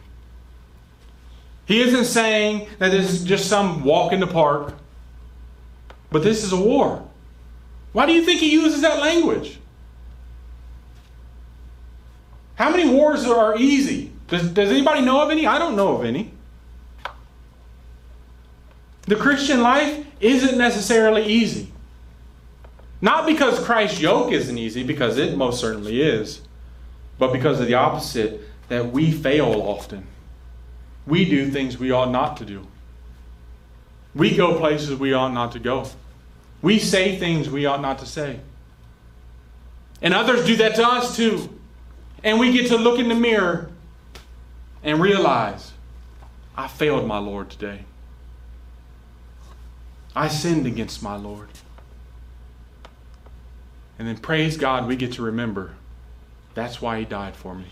He 1.67 1.81
isn't 1.81 2.05
saying 2.05 2.69
that 2.79 2.93
this 2.93 3.11
is 3.11 3.25
just 3.25 3.49
some 3.49 3.83
walk 3.83 4.13
in 4.13 4.21
the 4.21 4.29
park, 4.29 4.75
but 6.13 6.23
this 6.23 6.45
is 6.45 6.53
a 6.53 6.61
war. 6.61 7.05
Why 7.93 8.07
do 8.07 8.13
you 8.13 8.25
think 8.25 8.39
he 8.39 8.53
uses 8.53 8.83
that 8.83 9.01
language? 9.01 9.59
How 12.55 12.71
many 12.71 12.89
wars 12.89 13.27
are 13.27 13.59
easy? 13.59 14.12
Does, 14.33 14.49
does 14.49 14.71
anybody 14.71 15.03
know 15.03 15.21
of 15.21 15.31
any? 15.31 15.47
I 15.47 15.59
don't 15.59 15.77
know 15.77 15.95
of 15.95 16.07
any. 16.07 16.33
The 19.03 19.15
Christian 19.15 19.61
life 19.61 20.07
isn't 20.21 20.57
necessarily 20.57 21.27
easy. 21.27 21.71
Not 23.03 23.27
because 23.27 23.63
Christ's 23.63 24.01
yoke 24.01 24.33
isn't 24.33 24.57
easy, 24.57 24.85
because 24.85 25.19
it 25.19 25.37
most 25.37 25.61
certainly 25.61 26.01
is. 26.01 26.41
but 27.19 27.31
because 27.31 27.61
of 27.61 27.67
the 27.67 27.75
opposite, 27.75 28.41
that 28.69 28.91
we 28.91 29.13
fail 29.13 29.53
often. 29.53 30.07
We 31.07 31.27
do 31.27 31.51
things 31.51 31.77
we 31.77 31.91
ought 31.91 32.11
not 32.11 32.39
to 32.39 32.47
do. 32.47 32.67
We 34.15 34.35
go 34.35 34.59
places 34.59 34.99
we 34.99 35.13
ought 35.13 35.35
not 35.35 35.53
to 35.53 35.59
go. 35.59 35.91
We 36.63 36.79
say 36.79 37.19
things 37.19 37.51
we 37.51 37.67
ought 37.67 37.83
not 37.83 37.99
to 37.99 38.07
say. 38.07 38.41
And 40.01 40.15
others 40.15 40.47
do 40.47 40.57
that 40.57 40.75
to 40.77 40.89
us 40.89 41.15
too. 41.15 41.51
And 42.25 42.41
we 42.41 42.51
get 42.51 42.69
to 42.69 42.79
look 42.79 42.99
in 42.99 43.11
the 43.11 43.15
mirror 43.15 43.72
and 44.83 45.01
realize, 45.01 45.73
I 46.57 46.69
failed 46.69 47.07
my 47.07 47.19
Lord 47.19 47.51
today. 47.51 47.85
I 50.15 50.29
sinned 50.29 50.67
against 50.67 51.03
my 51.03 51.17
Lord. 51.17 51.49
And 53.99 54.09
then 54.09 54.19
praise 54.19 54.57
God, 54.57 54.87
we 54.87 54.97
get 54.97 55.13
to 55.13 55.23
remember 55.23 55.75
that's 56.55 56.83
why 56.83 56.99
He 56.99 57.05
died 57.05 57.37
for 57.37 57.55
me. 57.55 57.67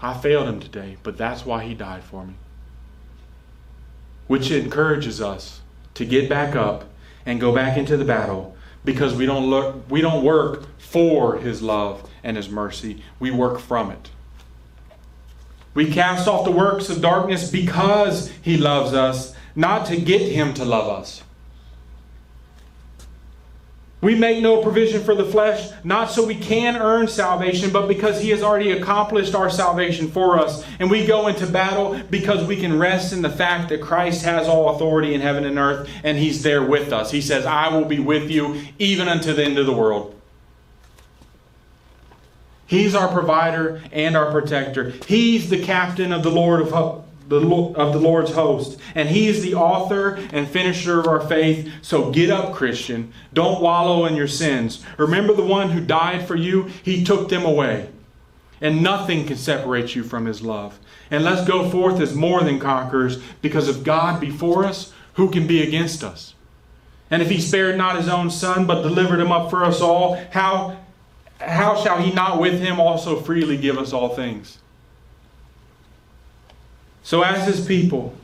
I 0.00 0.14
failed 0.14 0.48
Him 0.48 0.60
today, 0.60 0.96
but 1.02 1.18
that's 1.18 1.44
why 1.44 1.64
He 1.64 1.74
died 1.74 2.04
for 2.04 2.24
me. 2.24 2.34
Which 4.26 4.50
encourages 4.50 5.20
us 5.20 5.60
to 5.94 6.04
get 6.04 6.28
back 6.28 6.54
up 6.54 6.84
and 7.26 7.40
go 7.40 7.54
back 7.54 7.76
into 7.76 7.96
the 7.96 8.04
battle 8.04 8.56
because 8.84 9.14
we 9.14 9.26
don't 9.26 9.50
look 9.50 9.90
we 9.90 10.00
don't 10.00 10.22
work 10.22 10.66
for 10.78 11.36
his 11.38 11.60
love 11.60 12.08
and 12.22 12.36
his 12.36 12.48
mercy 12.48 13.02
we 13.18 13.30
work 13.30 13.58
from 13.58 13.90
it 13.90 14.10
we 15.76 15.88
cast 15.88 16.26
off 16.26 16.44
the 16.44 16.50
works 16.50 16.90
of 16.90 17.00
darkness 17.00 17.48
because 17.50 18.32
he 18.42 18.56
loves 18.56 18.92
us 18.92 19.32
not 19.54 19.86
to 19.86 19.96
get 19.96 20.20
him 20.20 20.52
to 20.54 20.64
love 20.64 20.88
us 20.88 21.22
we 24.02 24.14
make 24.14 24.42
no 24.42 24.62
provision 24.62 25.02
for 25.02 25.14
the 25.14 25.24
flesh, 25.24 25.70
not 25.82 26.10
so 26.10 26.24
we 26.26 26.34
can 26.34 26.76
earn 26.76 27.08
salvation, 27.08 27.72
but 27.72 27.88
because 27.88 28.20
He 28.20 28.30
has 28.30 28.42
already 28.42 28.72
accomplished 28.72 29.34
our 29.34 29.48
salvation 29.48 30.08
for 30.08 30.38
us. 30.38 30.64
And 30.78 30.90
we 30.90 31.06
go 31.06 31.28
into 31.28 31.46
battle 31.46 32.00
because 32.10 32.46
we 32.46 32.56
can 32.56 32.78
rest 32.78 33.12
in 33.12 33.22
the 33.22 33.30
fact 33.30 33.70
that 33.70 33.80
Christ 33.80 34.24
has 34.24 34.46
all 34.46 34.76
authority 34.76 35.14
in 35.14 35.22
heaven 35.22 35.44
and 35.44 35.58
earth, 35.58 35.90
and 36.04 36.18
He's 36.18 36.42
there 36.42 36.62
with 36.62 36.92
us. 36.92 37.10
He 37.10 37.22
says, 37.22 37.46
I 37.46 37.68
will 37.68 37.86
be 37.86 37.98
with 37.98 38.30
you 38.30 38.60
even 38.78 39.08
unto 39.08 39.32
the 39.32 39.42
end 39.42 39.58
of 39.58 39.66
the 39.66 39.72
world. 39.72 40.15
He's 42.66 42.94
our 42.94 43.08
provider 43.08 43.82
and 43.92 44.16
our 44.16 44.30
protector. 44.30 44.90
He's 45.06 45.50
the 45.50 45.62
captain 45.62 46.12
of 46.12 46.22
the 46.22 46.30
Lord 46.30 46.60
of 46.60 47.04
the, 47.28 47.40
of 47.40 47.92
the 47.92 47.98
Lord's 47.98 48.32
host. 48.32 48.78
And 48.94 49.08
He 49.08 49.28
is 49.28 49.42
the 49.42 49.54
author 49.54 50.14
and 50.32 50.48
finisher 50.48 51.00
of 51.00 51.06
our 51.06 51.20
faith. 51.20 51.70
So 51.82 52.10
get 52.10 52.30
up, 52.30 52.54
Christian. 52.54 53.12
Don't 53.32 53.62
wallow 53.62 54.06
in 54.06 54.16
your 54.16 54.28
sins. 54.28 54.84
Remember 54.96 55.32
the 55.32 55.44
one 55.44 55.70
who 55.70 55.80
died 55.80 56.26
for 56.26 56.36
you? 56.36 56.64
He 56.82 57.04
took 57.04 57.28
them 57.28 57.44
away. 57.44 57.88
And 58.60 58.82
nothing 58.82 59.26
can 59.26 59.36
separate 59.36 59.94
you 59.94 60.02
from 60.02 60.26
His 60.26 60.42
love. 60.42 60.78
And 61.10 61.24
let's 61.24 61.46
go 61.46 61.68
forth 61.70 62.00
as 62.00 62.14
more 62.14 62.42
than 62.42 62.58
conquerors 62.58 63.22
because 63.42 63.68
if 63.68 63.84
God 63.84 64.20
before 64.20 64.64
us, 64.64 64.92
who 65.14 65.30
can 65.30 65.46
be 65.46 65.62
against 65.62 66.02
us? 66.02 66.34
And 67.10 67.22
if 67.22 67.30
He 67.30 67.40
spared 67.40 67.76
not 67.76 67.96
His 67.96 68.08
own 68.08 68.30
Son, 68.30 68.66
but 68.66 68.82
delivered 68.82 69.20
Him 69.20 69.30
up 69.30 69.50
for 69.50 69.64
us 69.64 69.80
all, 69.80 70.16
how, 70.30 70.78
how 71.40 71.76
shall 71.82 71.98
He 72.00 72.12
not 72.12 72.40
with 72.40 72.60
Him 72.60 72.80
also 72.80 73.20
freely 73.20 73.56
give 73.56 73.78
us 73.78 73.92
all 73.92 74.10
things? 74.10 74.58
So, 77.02 77.22
as 77.22 77.46
His 77.46 77.66
people, 77.66 78.14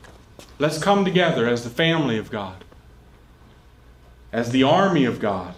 let's 0.58 0.78
come 0.78 1.04
together 1.04 1.46
as 1.46 1.64
the 1.64 1.70
family 1.70 2.18
of 2.18 2.30
God, 2.30 2.64
as 4.32 4.50
the 4.50 4.62
army 4.62 5.04
of 5.04 5.20
God, 5.20 5.54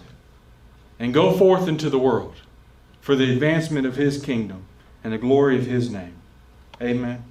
and 0.99 1.13
go 1.13 1.31
forth 1.31 1.67
into 1.67 1.89
the 1.89 1.99
world 1.99 2.35
for 3.01 3.15
the 3.15 3.31
advancement 3.31 3.85
of 3.85 3.95
His 3.95 4.21
kingdom 4.21 4.65
and 5.03 5.13
the 5.13 5.17
glory 5.17 5.57
of 5.57 5.65
His 5.65 5.91
name. 5.91 6.15
Amen. 6.81 7.23